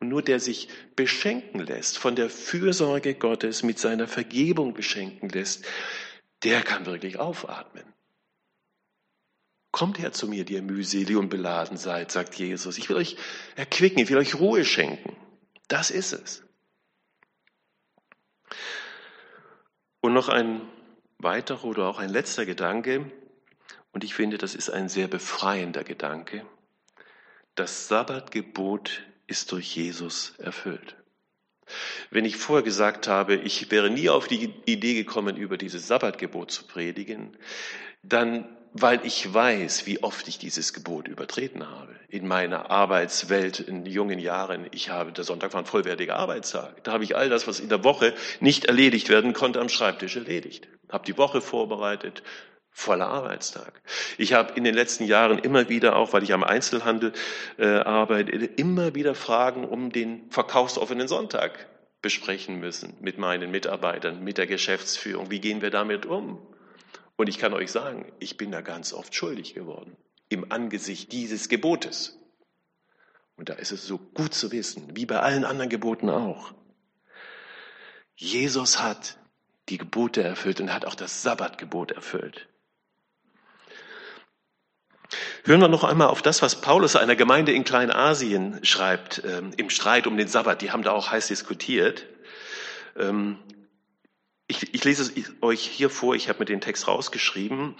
Und 0.00 0.08
nur 0.08 0.22
der 0.22 0.40
sich 0.40 0.68
beschenken 0.96 1.60
lässt, 1.60 1.98
von 1.98 2.16
der 2.16 2.30
Fürsorge 2.30 3.14
Gottes 3.14 3.62
mit 3.62 3.78
seiner 3.78 4.08
Vergebung 4.08 4.74
beschenken 4.74 5.28
lässt, 5.28 5.64
der 6.42 6.62
kann 6.62 6.86
wirklich 6.86 7.18
aufatmen. 7.18 7.84
Kommt 9.70 9.98
her 9.98 10.12
zu 10.12 10.28
mir, 10.28 10.44
die 10.44 10.54
ihr 10.54 10.62
mühselig 10.62 11.16
und 11.16 11.30
beladen 11.30 11.78
seid, 11.78 12.10
sagt 12.10 12.34
Jesus. 12.34 12.76
Ich 12.76 12.88
will 12.90 12.96
euch 12.96 13.16
erquicken, 13.56 14.00
ich 14.00 14.10
will 14.10 14.18
euch 14.18 14.34
Ruhe 14.34 14.64
schenken. 14.64 15.16
Das 15.68 15.90
ist 15.90 16.12
es. 16.12 16.44
Und 20.02 20.12
noch 20.12 20.28
ein 20.28 20.60
weiterer 21.18 21.64
oder 21.64 21.88
auch 21.88 21.98
ein 21.98 22.10
letzter 22.10 22.44
Gedanke. 22.44 23.10
Und 23.92 24.04
ich 24.04 24.14
finde, 24.14 24.38
das 24.38 24.54
ist 24.54 24.70
ein 24.70 24.88
sehr 24.88 25.08
befreiender 25.08 25.84
Gedanke. 25.84 26.44
Das 27.54 27.88
Sabbatgebot 27.88 29.02
ist 29.26 29.52
durch 29.52 29.76
Jesus 29.76 30.34
erfüllt. 30.38 30.96
Wenn 32.10 32.24
ich 32.24 32.36
vorher 32.36 32.62
gesagt 32.62 33.06
habe, 33.06 33.36
ich 33.36 33.70
wäre 33.70 33.90
nie 33.90 34.08
auf 34.08 34.26
die 34.26 34.52
Idee 34.64 34.94
gekommen, 34.94 35.36
über 35.36 35.56
dieses 35.56 35.86
Sabbatgebot 35.86 36.50
zu 36.50 36.64
predigen, 36.66 37.36
dann 38.02 38.48
weil 38.74 39.04
ich 39.04 39.32
weiß, 39.32 39.86
wie 39.86 40.02
oft 40.02 40.26
ich 40.28 40.38
dieses 40.38 40.72
Gebot 40.72 41.06
übertreten 41.06 41.68
habe. 41.68 41.94
In 42.08 42.26
meiner 42.26 42.70
Arbeitswelt 42.70 43.60
in 43.60 43.84
jungen 43.84 44.18
Jahren, 44.18 44.66
ich 44.72 44.88
habe, 44.88 45.12
der 45.12 45.24
Sonntag 45.24 45.52
war 45.52 45.60
ein 45.60 45.66
vollwertiger 45.66 46.16
Arbeitstag. 46.16 46.82
Da 46.84 46.92
habe 46.92 47.04
ich 47.04 47.14
all 47.14 47.28
das, 47.28 47.46
was 47.46 47.60
in 47.60 47.68
der 47.68 47.84
Woche 47.84 48.14
nicht 48.40 48.64
erledigt 48.66 49.10
werden 49.10 49.34
konnte, 49.34 49.60
am 49.60 49.68
Schreibtisch 49.68 50.16
erledigt. 50.16 50.68
Habe 50.90 51.04
die 51.04 51.18
Woche 51.18 51.42
vorbereitet, 51.42 52.22
voller 52.72 53.08
Arbeitstag. 53.08 53.82
Ich 54.18 54.32
habe 54.32 54.54
in 54.54 54.64
den 54.64 54.74
letzten 54.74 55.04
Jahren 55.04 55.38
immer 55.38 55.68
wieder, 55.68 55.96
auch 55.96 56.12
weil 56.12 56.22
ich 56.22 56.32
am 56.32 56.42
Einzelhandel 56.42 57.12
äh, 57.58 57.66
arbeite, 57.66 58.32
immer 58.32 58.94
wieder 58.94 59.14
Fragen 59.14 59.64
um 59.64 59.92
den 59.92 60.30
verkaufsoffenen 60.30 61.06
Sonntag 61.06 61.68
besprechen 62.00 62.58
müssen 62.58 62.96
mit 63.00 63.18
meinen 63.18 63.50
Mitarbeitern, 63.50 64.24
mit 64.24 64.38
der 64.38 64.46
Geschäftsführung. 64.46 65.30
Wie 65.30 65.40
gehen 65.40 65.62
wir 65.62 65.70
damit 65.70 66.06
um? 66.06 66.44
Und 67.16 67.28
ich 67.28 67.38
kann 67.38 67.54
euch 67.54 67.70
sagen, 67.70 68.10
ich 68.18 68.36
bin 68.36 68.50
da 68.50 68.62
ganz 68.62 68.92
oft 68.92 69.14
schuldig 69.14 69.54
geworden 69.54 69.96
im 70.32 70.50
Angesicht 70.50 71.12
dieses 71.12 71.48
Gebotes. 71.50 72.18
Und 73.36 73.50
da 73.50 73.54
ist 73.54 73.70
es 73.70 73.86
so 73.86 73.98
gut 73.98 74.34
zu 74.34 74.50
wissen, 74.50 74.96
wie 74.96 75.04
bei 75.04 75.20
allen 75.20 75.44
anderen 75.44 75.68
Geboten 75.68 76.08
auch. 76.08 76.54
Jesus 78.16 78.80
hat 78.82 79.18
die 79.68 79.78
Gebote 79.78 80.22
erfüllt 80.22 80.60
und 80.60 80.72
hat 80.72 80.86
auch 80.86 80.94
das 80.94 81.22
Sabbatgebot 81.22 81.92
erfüllt. 81.92 82.48
Hören 85.44 85.60
wir 85.60 85.68
noch 85.68 85.84
einmal 85.84 86.08
auf 86.08 86.22
das, 86.22 86.42
was 86.42 86.60
Paulus 86.60 86.96
einer 86.96 87.16
Gemeinde 87.16 87.52
in 87.52 87.64
Kleinasien 87.64 88.64
schreibt, 88.64 89.22
ähm, 89.26 89.52
im 89.56 89.70
Streit 89.70 90.06
um 90.06 90.16
den 90.16 90.28
Sabbat. 90.28 90.62
Die 90.62 90.70
haben 90.70 90.82
da 90.82 90.92
auch 90.92 91.10
heiß 91.10 91.28
diskutiert. 91.28 92.06
Ähm, 92.96 93.38
ich, 94.46 94.74
ich 94.74 94.84
lese 94.84 95.02
es 95.02 95.32
euch 95.40 95.60
hier 95.60 95.88
vor, 95.88 96.14
ich 96.14 96.28
habe 96.28 96.40
mir 96.40 96.44
den 96.44 96.60
Text 96.60 96.86
rausgeschrieben. 96.86 97.74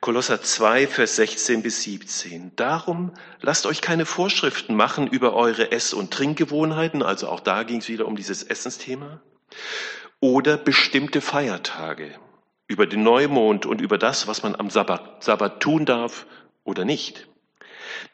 Kolosser 0.00 0.42
2, 0.42 0.86
Vers 0.86 1.16
16 1.16 1.62
bis 1.62 1.82
17. 1.82 2.52
Darum 2.56 3.12
lasst 3.40 3.66
euch 3.66 3.80
keine 3.80 4.06
Vorschriften 4.06 4.74
machen 4.74 5.06
über 5.06 5.34
eure 5.34 5.72
Ess- 5.72 5.94
und 5.94 6.10
Trinkgewohnheiten, 6.10 7.02
also 7.02 7.28
auch 7.28 7.40
da 7.40 7.62
ging 7.62 7.78
es 7.78 7.88
wieder 7.88 8.06
um 8.06 8.16
dieses 8.16 8.42
Essensthema, 8.42 9.20
oder 10.20 10.56
bestimmte 10.56 11.20
Feiertage, 11.20 12.18
über 12.66 12.86
den 12.86 13.02
Neumond 13.02 13.66
und 13.66 13.80
über 13.80 13.98
das, 13.98 14.26
was 14.26 14.42
man 14.42 14.54
am 14.54 14.70
Sabbat, 14.70 15.22
Sabbat 15.24 15.60
tun 15.60 15.86
darf 15.86 16.26
oder 16.64 16.84
nicht. 16.84 17.28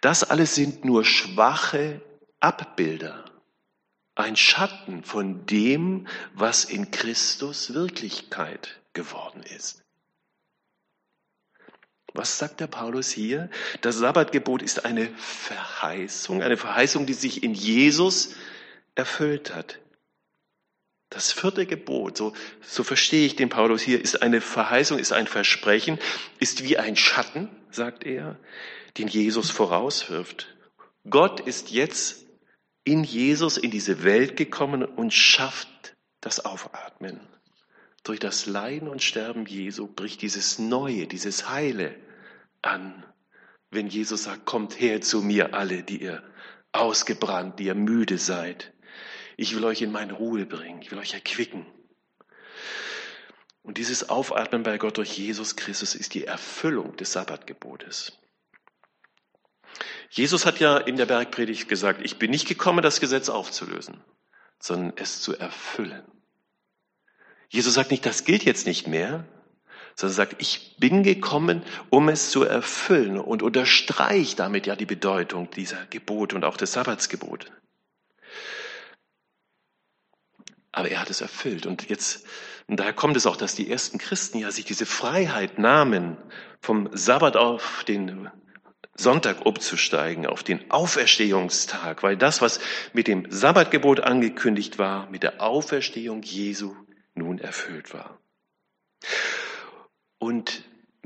Das 0.01 0.25
alles 0.25 0.55
sind 0.55 0.85
nur 0.85 1.05
schwache 1.05 2.01
Abbilder, 2.41 3.25
ein 4.15 4.37
Schatten 4.37 5.03
von 5.03 5.47
dem, 5.47 6.07
was 6.35 6.65
in 6.65 6.91
Christus 6.91 7.75
Wirklichkeit 7.75 8.81
geworden 8.93 9.43
ist. 9.43 9.83
Was 12.15 12.39
sagt 12.39 12.61
der 12.61 12.67
Paulus 12.67 13.11
hier? 13.11 13.51
Das 13.83 13.97
Sabbatgebot 13.97 14.63
ist 14.63 14.87
eine 14.87 15.09
Verheißung, 15.17 16.43
eine 16.43 16.57
Verheißung, 16.57 17.05
die 17.05 17.13
sich 17.13 17.43
in 17.43 17.53
Jesus 17.53 18.35
erfüllt 18.95 19.55
hat. 19.55 19.79
Das 21.17 21.33
vierte 21.33 21.65
Gebot, 21.65 22.19
so, 22.19 22.35
so 22.61 22.85
verstehe 22.85 23.25
ich 23.25 23.37
den 23.37 23.49
Paulus 23.49 23.81
hier, 23.81 23.99
ist 23.99 24.21
eine 24.21 24.43
Verheißung, 24.43 24.99
ist 24.99 25.15
ein 25.15 25.27
Versprechen, 25.27 25.99
ist 26.41 26.63
wie 26.63 26.77
ein 26.77 26.95
Schatten, 26.95 27.49
sagt 27.71 28.05
er, 28.05 28.37
den 28.99 29.09
Jesus 29.09 29.51
vorauswirft. 29.51 30.55
Gott 31.09 31.41
ist 31.41 31.71
jetzt 31.71 32.27
in 32.85 33.03
Jesus 33.03 33.57
in 33.57 33.71
diese 33.71 34.05
Welt 34.05 34.37
gekommen 34.37 34.85
und 34.85 35.15
schafft 35.15 35.97
das 36.21 36.45
Aufatmen. 36.45 37.19
Durch 38.05 38.21
das 38.21 38.45
Leiden 38.45 38.87
und 38.87 39.03
Sterben 39.03 39.47
Jesu 39.47 39.87
bricht 39.87 40.21
dieses 40.21 40.59
Neue, 40.59 41.07
dieses 41.07 41.49
Heile 41.49 41.95
an. 42.61 43.07
Wenn 43.71 43.87
Jesus 43.87 44.25
sagt, 44.25 44.45
kommt 44.45 44.79
her 44.79 45.01
zu 45.01 45.23
mir 45.23 45.55
alle, 45.55 45.83
die 45.83 46.03
ihr 46.03 46.23
ausgebrannt, 46.73 47.59
die 47.59 47.65
ihr 47.65 47.75
müde 47.75 48.19
seid. 48.19 48.75
Ich 49.37 49.55
will 49.55 49.65
euch 49.65 49.83
in 49.83 49.93
meine 49.93 50.15
Ruhe 50.15 50.47
bringen. 50.47 50.81
Ich 50.83 50.91
will 50.91 50.99
euch 50.99 51.15
erquicken. 51.15 51.67
Und 53.63 53.79
dieses 53.79 54.09
Aufatmen 54.09 54.63
bei 54.63 54.79
Gott 54.79 54.97
durch 54.97 55.19
Jesus 55.19 55.57
Christus 55.57 55.95
ist 55.95 56.15
die 56.15 56.25
Erfüllung 56.25 56.97
des 56.97 57.13
Sabbatgebotes. 57.13 58.13
Jesus 60.09 60.47
hat 60.47 60.61
ja 60.61 60.79
in 60.79 60.97
der 60.97 61.07
Bergpredigt 61.07 61.69
gesagt, 61.69 62.01
ich 62.03 62.19
bin 62.19 62.31
nicht 62.31 62.49
gekommen, 62.49 62.83
das 62.83 63.01
Gesetz 63.01 63.29
aufzulösen, 63.29 64.03
sondern 64.59 64.93
es 64.97 65.21
zu 65.21 65.37
erfüllen. 65.37 66.05
Jesus 67.49 67.75
sagt 67.75 67.91
nicht, 67.91 68.07
das 68.07 68.25
gilt 68.25 68.45
jetzt 68.45 68.67
nicht 68.67 68.87
mehr, 68.87 69.27
sondern 69.97 70.15
sagt, 70.15 70.37
ich 70.39 70.77
bin 70.79 71.03
gekommen, 71.03 71.63
um 71.91 72.09
es 72.09 72.31
zu 72.31 72.45
erfüllen 72.45 73.19
und 73.19 73.43
unterstreicht 73.43 74.39
damit 74.39 74.67
ja 74.67 74.77
die 74.77 74.87
Bedeutung 74.87 75.51
dieser 75.51 75.87
Gebote 75.87 76.37
und 76.37 76.45
auch 76.45 76.57
des 76.57 76.73
Sabbatsgebotes. 76.73 77.51
Aber 80.77 80.91
er 80.91 81.01
hat 81.01 81.09
es 81.09 81.23
erfüllt. 81.23 81.65
Und 81.65 81.89
jetzt, 81.89 82.27
und 82.67 82.79
daher 82.79 82.93
kommt 82.93 83.17
es 83.17 83.25
auch, 83.25 83.39
dass 83.39 83.55
die 83.55 83.71
ersten 83.71 83.97
Christen 83.97 84.37
ja 84.37 84.51
sich 84.51 84.67
diese 84.67 84.85
Freiheit 84.85 85.59
nahmen, 85.59 86.19
vom 86.61 86.91
Sabbat 86.93 87.35
auf 87.35 87.83
den 87.89 88.31
Sonntag 88.95 89.47
umzusteigen, 89.47 90.27
auf 90.27 90.43
den 90.43 90.71
Auferstehungstag, 90.71 92.03
weil 92.03 92.19
das, 92.19 92.43
was 92.43 92.61
mit 92.93 93.09
dem 93.09 93.27
Sabbatgebot 93.31 94.01
angekündigt 94.01 94.79
war, 94.79 95.09
mit 95.09 95.23
der 95.23 95.41
Auferstehung 95.41 96.21
Jesu 96.23 96.77
nun 97.15 97.39
erfüllt 97.39 97.95
war. 97.95 98.19
Und 100.19 100.63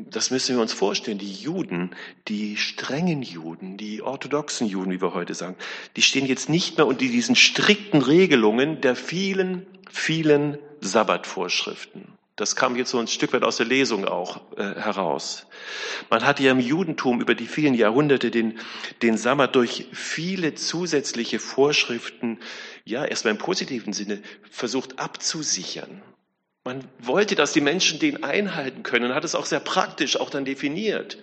das 0.08 0.30
müssen 0.30 0.56
wir 0.56 0.62
uns 0.62 0.72
vorstellen, 0.72 1.18
die 1.18 1.32
Juden, 1.32 1.90
die 2.28 2.56
strengen 2.56 3.22
Juden, 3.22 3.76
die 3.76 4.02
orthodoxen 4.02 4.66
Juden, 4.66 4.92
wie 4.92 5.02
wir 5.02 5.14
heute 5.14 5.34
sagen, 5.34 5.56
die 5.96 6.02
stehen 6.02 6.26
jetzt 6.26 6.48
nicht 6.48 6.76
mehr 6.76 6.86
unter 6.86 7.00
diesen 7.00 7.36
strikten 7.36 8.00
Regelungen 8.00 8.80
der 8.80 8.96
vielen, 8.96 9.66
vielen 9.90 10.58
Sabbatvorschriften. 10.80 12.20
Das 12.36 12.56
kam 12.56 12.74
jetzt 12.74 12.90
so 12.90 12.98
ein 12.98 13.06
Stück 13.06 13.34
weit 13.34 13.42
aus 13.42 13.58
der 13.58 13.66
Lesung 13.66 14.06
auch 14.06 14.40
äh, 14.56 14.62
heraus. 14.62 15.46
Man 16.08 16.24
hat 16.24 16.40
ja 16.40 16.52
im 16.52 16.60
Judentum 16.60 17.20
über 17.20 17.34
die 17.34 17.46
vielen 17.46 17.74
Jahrhunderte 17.74 18.30
den, 18.30 18.58
den 19.02 19.18
Sabbat 19.18 19.54
durch 19.56 19.88
viele 19.92 20.54
zusätzliche 20.54 21.38
Vorschriften, 21.38 22.38
ja, 22.86 23.04
erstmal 23.04 23.32
im 23.34 23.38
positiven 23.38 23.92
Sinne, 23.92 24.22
versucht 24.50 24.98
abzusichern. 24.98 26.00
Man 26.64 26.84
wollte, 26.98 27.34
dass 27.36 27.52
die 27.52 27.60
Menschen 27.60 27.98
den 27.98 28.22
einhalten 28.22 28.82
können 28.82 29.06
und 29.10 29.14
hat 29.14 29.24
es 29.24 29.34
auch 29.34 29.46
sehr 29.46 29.60
praktisch 29.60 30.16
auch 30.18 30.30
dann 30.30 30.44
definiert. 30.44 31.18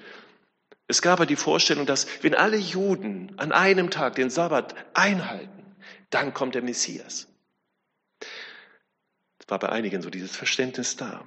Es 0.87 1.01
gab 1.01 1.19
aber 1.19 1.25
die 1.25 1.35
Vorstellung, 1.35 1.85
dass 1.85 2.07
wenn 2.23 2.33
alle 2.33 2.57
Juden 2.57 3.33
an 3.37 3.51
einem 3.51 3.89
Tag 3.89 4.15
den 4.15 4.29
Sabbat 4.29 4.73
einhalten, 4.93 5.75
dann 6.09 6.33
kommt 6.33 6.55
der 6.55 6.61
Messias. 6.61 7.27
Es 8.21 9.49
war 9.49 9.59
bei 9.59 9.69
einigen 9.69 10.01
so 10.01 10.09
dieses 10.09 10.35
Verständnis 10.35 10.95
da. 10.95 11.23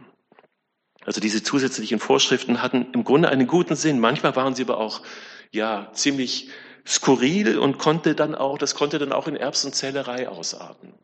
Also 1.05 1.21
diese 1.21 1.43
zusätzlichen 1.43 1.99
Vorschriften 1.99 2.63
hatten 2.63 2.93
im 2.93 3.05
Grunde 3.05 3.29
einen 3.29 3.47
guten 3.47 3.77
Sinn. 3.77 4.01
Manchmal 4.01 4.37
waren 4.37 4.55
sie 4.55 4.63
aber 4.63 4.79
auch 4.79 5.03
ja 5.51 5.91
ziemlich 5.93 6.51
skurril 6.87 7.59
und 7.59 7.79
konnte 7.79 8.15
dann 8.15 8.35
auch, 8.35 8.59
das 8.59 8.75
konnte 8.75 8.99
dann 8.99 9.13
auch 9.13 9.29
in 9.29 9.37
Erbsenzählerei 9.37 10.29
ausarten. 10.29 10.95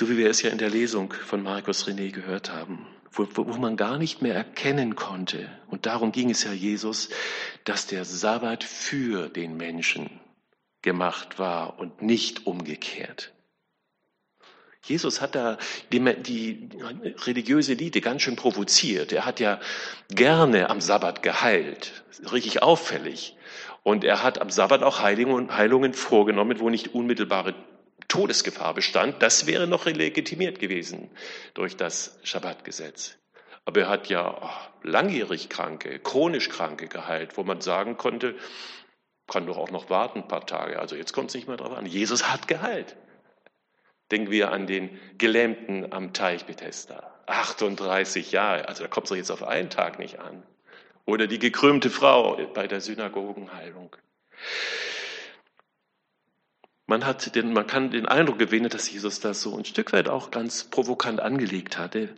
So 0.00 0.08
wie 0.08 0.16
wir 0.16 0.30
es 0.30 0.40
ja 0.40 0.48
in 0.48 0.56
der 0.56 0.70
Lesung 0.70 1.12
von 1.12 1.42
Markus 1.42 1.86
René 1.86 2.10
gehört 2.10 2.50
haben, 2.50 2.86
wo, 3.12 3.28
wo 3.34 3.58
man 3.58 3.76
gar 3.76 3.98
nicht 3.98 4.22
mehr 4.22 4.34
erkennen 4.34 4.96
konnte. 4.96 5.50
Und 5.66 5.84
darum 5.84 6.10
ging 6.10 6.30
es 6.30 6.42
ja 6.42 6.54
Jesus, 6.54 7.10
dass 7.64 7.86
der 7.86 8.06
Sabbat 8.06 8.64
für 8.64 9.28
den 9.28 9.58
Menschen 9.58 10.08
gemacht 10.80 11.38
war 11.38 11.78
und 11.78 12.00
nicht 12.00 12.46
umgekehrt. 12.46 13.34
Jesus 14.86 15.20
hat 15.20 15.34
da 15.34 15.58
die, 15.92 16.00
die, 16.22 16.70
religiöse 17.26 17.72
Elite 17.72 18.00
ganz 18.00 18.22
schön 18.22 18.36
provoziert. 18.36 19.12
Er 19.12 19.26
hat 19.26 19.38
ja 19.38 19.60
gerne 20.08 20.70
am 20.70 20.80
Sabbat 20.80 21.22
geheilt, 21.22 22.04
richtig 22.32 22.62
auffällig. 22.62 23.36
Und 23.82 24.02
er 24.02 24.22
hat 24.22 24.40
am 24.40 24.48
Sabbat 24.48 24.82
auch 24.82 25.00
Heilungen, 25.00 25.54
Heilungen 25.54 25.92
vorgenommen, 25.92 26.58
wo 26.58 26.70
nicht 26.70 26.94
unmittelbare 26.94 27.54
Todesgefahr 28.10 28.74
bestand, 28.74 29.22
das 29.22 29.46
wäre 29.46 29.66
noch 29.66 29.86
legitimiert 29.86 30.58
gewesen 30.58 31.10
durch 31.54 31.76
das 31.76 32.18
Schabbatgesetz. 32.24 33.16
Aber 33.64 33.82
er 33.82 33.88
hat 33.88 34.08
ja 34.08 34.36
oh, 34.42 34.86
langjährig 34.86 35.48
Kranke, 35.48 35.98
chronisch 36.00 36.48
Kranke 36.48 36.88
geheilt, 36.88 37.36
wo 37.36 37.44
man 37.44 37.60
sagen 37.60 37.96
konnte, 37.96 38.34
kann 39.28 39.46
doch 39.46 39.56
auch 39.56 39.70
noch 39.70 39.90
warten 39.90 40.22
ein 40.22 40.28
paar 40.28 40.44
Tage. 40.44 40.80
Also 40.80 40.96
jetzt 40.96 41.12
kommt 41.12 41.28
es 41.28 41.36
nicht 41.36 41.46
mehr 41.46 41.56
drauf 41.56 41.72
an. 41.72 41.86
Jesus 41.86 42.28
hat 42.28 42.48
geheilt. 42.48 42.96
Denken 44.10 44.32
wir 44.32 44.50
an 44.50 44.66
den 44.66 44.98
Gelähmten 45.16 45.92
am 45.92 46.12
Teich 46.12 46.46
Bethesda. 46.46 47.14
38 47.26 48.32
Jahre, 48.32 48.66
also 48.66 48.82
da 48.82 48.88
kommt 48.88 49.04
es 49.04 49.10
doch 49.10 49.16
jetzt 49.16 49.30
auf 49.30 49.44
einen 49.44 49.70
Tag 49.70 50.00
nicht 50.00 50.18
an. 50.18 50.42
Oder 51.04 51.28
die 51.28 51.38
gekrümmte 51.38 51.90
Frau 51.90 52.36
bei 52.54 52.66
der 52.66 52.80
Synagogenheilung. 52.80 53.94
Man, 56.90 57.06
hat 57.06 57.36
den, 57.36 57.52
man 57.52 57.68
kann 57.68 57.92
den 57.92 58.06
Eindruck 58.06 58.40
gewinnen, 58.40 58.68
dass 58.68 58.90
Jesus 58.90 59.20
das 59.20 59.42
so 59.42 59.56
ein 59.56 59.64
Stück 59.64 59.92
weit 59.92 60.08
auch 60.08 60.32
ganz 60.32 60.64
provokant 60.64 61.20
angelegt 61.20 61.78
hatte, 61.78 62.12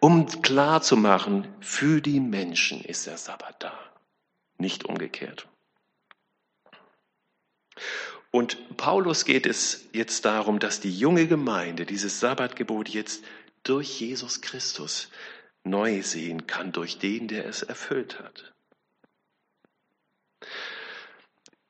um 0.00 0.26
klar 0.42 0.82
zu 0.82 0.96
machen, 0.96 1.46
für 1.60 2.00
die 2.00 2.18
Menschen 2.18 2.82
ist 2.82 3.06
der 3.06 3.18
Sabbat 3.18 3.62
da, 3.62 3.78
nicht 4.58 4.84
umgekehrt. 4.84 5.46
Und 8.32 8.76
Paulus 8.76 9.26
geht 9.26 9.46
es 9.46 9.88
jetzt 9.92 10.24
darum, 10.24 10.58
dass 10.58 10.80
die 10.80 10.90
junge 10.90 11.28
Gemeinde 11.28 11.86
dieses 11.86 12.18
Sabbatgebot 12.18 12.88
jetzt 12.88 13.22
durch 13.62 14.00
Jesus 14.00 14.40
Christus 14.40 15.08
neu 15.62 16.02
sehen 16.02 16.48
kann, 16.48 16.72
durch 16.72 16.98
den, 16.98 17.28
der 17.28 17.46
es 17.46 17.62
erfüllt 17.62 18.18
hat. 18.18 18.55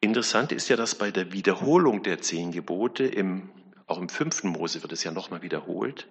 Interessant 0.00 0.52
ist 0.52 0.68
ja, 0.68 0.76
dass 0.76 0.94
bei 0.94 1.11
der 1.11 1.32
Wiederholung 1.32 2.02
der 2.02 2.20
zehn 2.20 2.52
Gebote, 2.52 3.04
im, 3.04 3.50
auch 3.87 3.98
im 3.98 4.09
fünften 4.09 4.48
Mose 4.48 4.82
wird 4.82 4.92
es 4.92 5.04
ja 5.04 5.11
nochmal 5.11 5.42
wiederholt, 5.42 6.06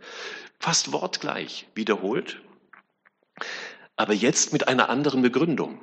fast 0.59 0.91
wortgleich 0.91 1.67
wiederholt, 1.75 2.41
aber 3.95 4.13
jetzt 4.13 4.53
mit 4.53 4.67
einer 4.67 4.89
anderen 4.89 5.21
Begründung. 5.21 5.79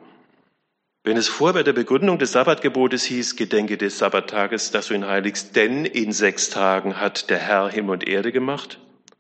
Wenn 1.05 1.17
es 1.17 1.27
vor 1.27 1.53
bei 1.53 1.65
der 1.65 1.73
Begründung 1.73 2.19
des 2.19 2.33
Sabbatgebotes 2.33 3.03
hieß, 3.05 3.35
gedenke 3.37 3.77
des 3.77 3.99
Sabbattages, 3.99 4.71
dass 4.71 4.87
du 4.87 4.95
ihn 4.95 5.07
heiligst, 5.07 5.57
denn 5.57 5.85
in 5.85 6.13
sechs 6.13 6.49
Tagen 6.49 7.01
hat 7.01 7.29
der 7.29 7.39
Herr 7.39 7.69
Himmel 7.71 7.95
und 7.95 8.07
Erde 8.07 8.31
gemacht 8.31 8.79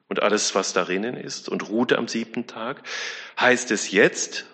und 0.08 0.22
alles, 0.22 0.54
was 0.54 0.72
darinnen 0.72 1.16
ist, 1.16 1.48
und 1.48 1.68
ruhte 1.68 1.98
am 1.98 2.06
siebten 2.06 2.46
Tag, 2.46 2.82
heißt 3.40 3.70
es 3.72 3.90
jetzt, 3.90 4.46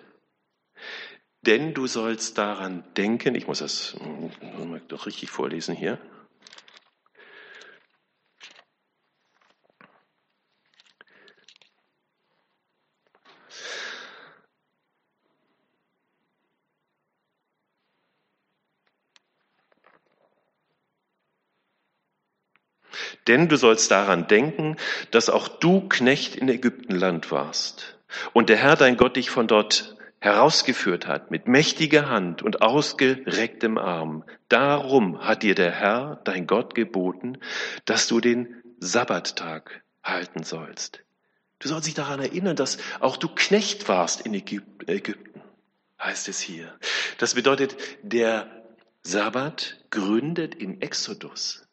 denn 1.41 1.73
du 1.73 1.87
sollst 1.87 2.37
daran 2.37 2.83
denken, 2.97 3.35
ich 3.35 3.47
muss 3.47 3.59
das 3.59 3.95
doch 4.87 5.05
richtig 5.05 5.29
vorlesen 5.29 5.75
hier. 5.75 5.99
Denn 23.27 23.47
du 23.47 23.57
sollst 23.57 23.91
daran 23.91 24.27
denken, 24.27 24.75
dass 25.11 25.29
auch 25.29 25.47
du 25.47 25.87
Knecht 25.87 26.35
in 26.35 26.49
Ägyptenland 26.49 27.31
warst 27.31 27.97
und 28.33 28.49
der 28.49 28.57
Herr 28.57 28.75
dein 28.75 28.97
Gott 28.97 29.17
dich 29.17 29.29
von 29.29 29.47
dort 29.47 29.98
herausgeführt 30.19 31.07
hat 31.07 31.31
mit 31.31 31.47
mächtiger 31.47 32.09
Hand 32.09 32.41
und 32.41 32.61
ausgerecktem 32.61 33.77
Arm. 33.77 34.23
Darum 34.49 35.21
hat 35.21 35.43
dir 35.43 35.55
der 35.55 35.71
Herr, 35.71 36.21
dein 36.23 36.47
Gott, 36.47 36.75
geboten, 36.75 37.37
dass 37.85 38.07
du 38.07 38.19
den 38.19 38.61
Sabbattag 38.79 39.83
halten 40.03 40.43
sollst. 40.43 41.03
Du 41.59 41.67
sollst 41.67 41.87
dich 41.87 41.93
daran 41.93 42.19
erinnern, 42.19 42.55
dass 42.55 42.77
auch 42.99 43.17
du 43.17 43.27
Knecht 43.27 43.87
warst 43.89 44.21
in 44.21 44.33
Ägypten, 44.33 45.41
heißt 46.01 46.29
es 46.29 46.39
hier. 46.39 46.77
Das 47.17 47.35
bedeutet, 47.35 47.75
der 48.01 48.65
Sabbat 49.03 49.85
gründet 49.89 50.55
im 50.55 50.81
Exodus. 50.81 51.68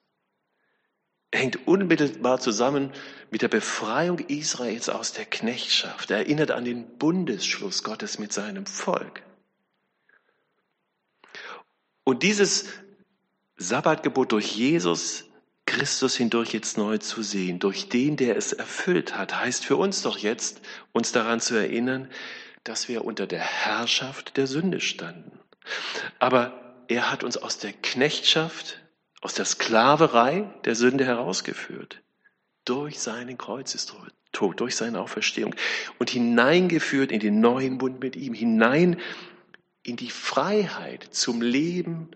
Hängt 1.37 1.67
unmittelbar 1.67 2.41
zusammen 2.41 2.93
mit 3.31 3.43
der 3.43 3.49
Befreiung 3.49 4.19
Israels 4.19 4.89
aus 4.89 5.13
der 5.13 5.27
Knechtschaft. 5.27 6.11
Er 6.11 6.19
erinnert 6.19 6.51
an 6.51 6.65
den 6.65 6.99
Bundesschluss 6.99 7.83
Gottes 7.83 8.19
mit 8.19 8.33
seinem 8.33 8.67
Volk. 8.67 9.23
Und 12.05 12.23
dieses 12.23 12.67
Sabbatgebot 13.57 14.33
durch 14.33 14.57
Jesus 14.57 15.25
Christus 15.67 16.17
hindurch 16.17 16.55
jetzt 16.55 16.79
neu 16.79 16.99
zu 16.99 17.23
sehen, 17.23 17.59
durch 17.59 17.89
den, 17.89 18.17
der 18.17 18.37
es 18.37 18.53
erfüllt 18.53 19.17
hat, 19.17 19.39
heißt 19.39 19.65
für 19.65 19.77
uns 19.77 20.03
doch 20.03 20.17
jetzt, 20.17 20.63
uns 20.93 21.13
daran 21.13 21.41
zu 21.41 21.55
erinnern, 21.57 22.09
dass 22.65 22.89
wir 22.89 23.05
unter 23.05 23.27
der 23.27 23.41
Herrschaft 23.41 24.37
der 24.37 24.47
Sünde 24.47 24.81
standen. 24.81 25.39
Aber 26.19 26.85
er 26.89 27.11
hat 27.11 27.25
uns 27.25 27.37
aus 27.37 27.59
der 27.59 27.73
Knechtschaft, 27.73 28.81
aus 29.27 29.35
der 29.35 29.45
Sklaverei 29.45 30.49
der 30.67 30.77
Sünde 30.77 31.05
herausgeführt, 31.05 32.01
durch 32.65 33.01
seinen 33.01 33.37
Kreuzestod, 33.37 34.15
durch 34.31 34.77
seine 34.77 35.01
Auferstehung 35.01 35.53
und 35.99 36.11
hineingeführt 36.11 37.11
in 37.11 37.19
den 37.19 37.41
neuen 37.41 37.77
Bund 37.77 37.99
mit 37.99 38.15
ihm, 38.15 38.35
hinein 38.35 39.01
in 39.83 39.97
die 39.97 40.11
Freiheit 40.11 41.09
zum 41.11 41.43
Leben 41.43 42.13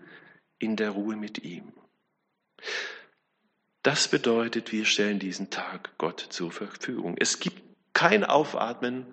in 0.57 0.77
der 0.77 0.91
Ruhe 0.91 1.17
mit 1.17 1.43
ihm. 1.43 1.73
Das 3.83 4.07
bedeutet, 4.07 4.71
wir 4.71 4.85
stellen 4.85 5.19
diesen 5.19 5.49
Tag 5.49 5.97
Gott 5.97 6.25
zur 6.29 6.49
Verfügung. 6.49 7.17
Es 7.19 7.41
gibt 7.41 7.61
kein 7.91 8.23
Aufatmen 8.23 9.05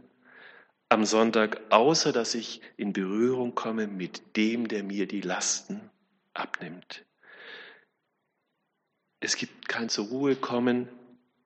am 0.88 1.04
Sonntag, 1.04 1.62
außer 1.70 2.12
dass 2.12 2.36
ich 2.36 2.60
in 2.76 2.92
Berührung 2.92 3.56
komme 3.56 3.88
mit 3.88 4.36
dem, 4.36 4.68
der 4.68 4.84
mir 4.84 5.08
die 5.08 5.20
Lasten 5.20 5.90
abnimmt. 6.32 7.04
Es 9.20 9.36
gibt 9.36 9.68
kein 9.68 9.88
zur 9.88 10.06
Ruhe 10.06 10.36
kommen, 10.36 10.88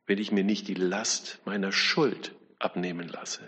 wenn 0.06 0.18
ich 0.18 0.32
mir 0.32 0.44
nicht 0.44 0.68
die 0.68 0.74
Last 0.74 1.40
meiner 1.44 1.72
Schuld 1.72 2.35
abnehmen 2.58 3.08
lasse. 3.08 3.40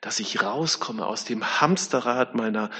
Dass 0.00 0.20
ich 0.20 0.42
rauskomme 0.42 1.06
aus 1.06 1.24
dem 1.24 1.60
Hamsterrad 1.60 2.34
meiner 2.34 2.70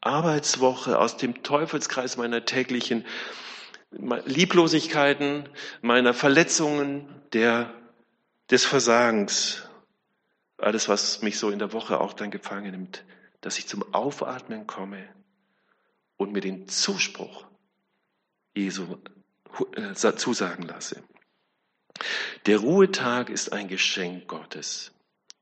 Arbeitswoche, 0.00 0.98
aus 0.98 1.16
dem 1.16 1.42
Teufelskreis 1.42 2.16
meiner 2.16 2.44
täglichen 2.44 3.04
Lieblosigkeiten, 3.90 5.48
meiner 5.82 6.14
Verletzungen, 6.14 7.22
der, 7.32 7.72
des 8.50 8.64
Versagens, 8.64 9.68
alles, 10.56 10.88
was 10.88 11.22
mich 11.22 11.38
so 11.38 11.50
in 11.50 11.58
der 11.58 11.72
Woche 11.72 12.00
auch 12.00 12.12
dann 12.12 12.30
gefangen 12.30 12.70
nimmt, 12.70 13.04
dass 13.40 13.58
ich 13.58 13.66
zum 13.66 13.94
Aufatmen 13.94 14.66
komme 14.66 15.08
und 16.16 16.32
mir 16.32 16.40
den 16.40 16.68
Zuspruch 16.68 17.46
Jesu 18.54 18.88
zusagen 20.16 20.66
lasse. 20.66 21.02
Der 22.46 22.58
Ruhetag 22.58 23.30
ist 23.30 23.52
ein 23.52 23.68
Geschenk 23.68 24.26
Gottes. 24.26 24.92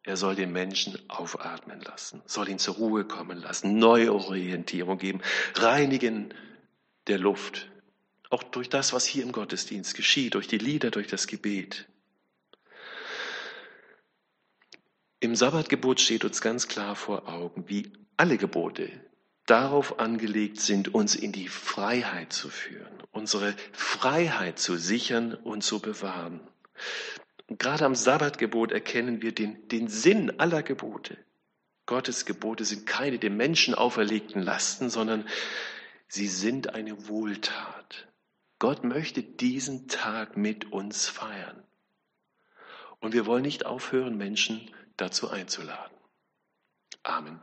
Er 0.02 0.16
soll 0.16 0.34
den 0.34 0.52
Menschen 0.52 0.98
aufatmen 1.08 1.80
lassen, 1.80 2.22
soll 2.24 2.48
ihn 2.48 2.58
zur 2.58 2.76
Ruhe 2.76 3.04
kommen 3.04 3.38
lassen, 3.38 3.78
neue 3.78 4.12
Orientierung 4.12 4.98
geben, 4.98 5.20
reinigen 5.54 6.32
der 7.08 7.18
Luft. 7.18 7.70
Auch 8.30 8.42
durch 8.42 8.68
das, 8.68 8.92
was 8.92 9.04
hier 9.04 9.22
im 9.22 9.32
Gottesdienst 9.32 9.94
geschieht, 9.94 10.34
durch 10.34 10.48
die 10.48 10.58
Lieder, 10.58 10.90
durch 10.90 11.08
das 11.08 11.26
Gebet. 11.26 11.88
Im 15.20 15.34
Sabbatgebot 15.34 16.00
steht 16.00 16.24
uns 16.24 16.40
ganz 16.40 16.68
klar 16.68 16.94
vor 16.94 17.28
Augen, 17.28 17.68
wie 17.68 17.92
alle 18.16 18.38
Gebote 18.38 18.90
darauf 19.50 19.98
angelegt 19.98 20.60
sind, 20.60 20.94
uns 20.94 21.14
in 21.14 21.32
die 21.32 21.48
Freiheit 21.48 22.32
zu 22.32 22.50
führen, 22.50 23.02
unsere 23.12 23.54
Freiheit 23.72 24.58
zu 24.58 24.76
sichern 24.76 25.34
und 25.34 25.62
zu 25.62 25.80
bewahren. 25.80 26.40
Gerade 27.48 27.86
am 27.86 27.94
Sabbatgebot 27.94 28.72
erkennen 28.72 29.22
wir 29.22 29.32
den, 29.32 29.68
den 29.68 29.88
Sinn 29.88 30.38
aller 30.38 30.62
Gebote. 30.62 31.16
Gottes 31.86 32.26
Gebote 32.26 32.66
sind 32.66 32.86
keine 32.86 33.18
dem 33.18 33.38
Menschen 33.38 33.74
auferlegten 33.74 34.42
Lasten, 34.42 34.90
sondern 34.90 35.26
sie 36.08 36.28
sind 36.28 36.74
eine 36.74 37.08
Wohltat. 37.08 38.08
Gott 38.58 38.84
möchte 38.84 39.22
diesen 39.22 39.88
Tag 39.88 40.36
mit 40.36 40.70
uns 40.72 41.08
feiern. 41.08 41.62
Und 43.00 43.14
wir 43.14 43.24
wollen 43.24 43.42
nicht 43.42 43.64
aufhören, 43.64 44.18
Menschen 44.18 44.70
dazu 44.98 45.30
einzuladen. 45.30 45.96
Amen. 47.02 47.40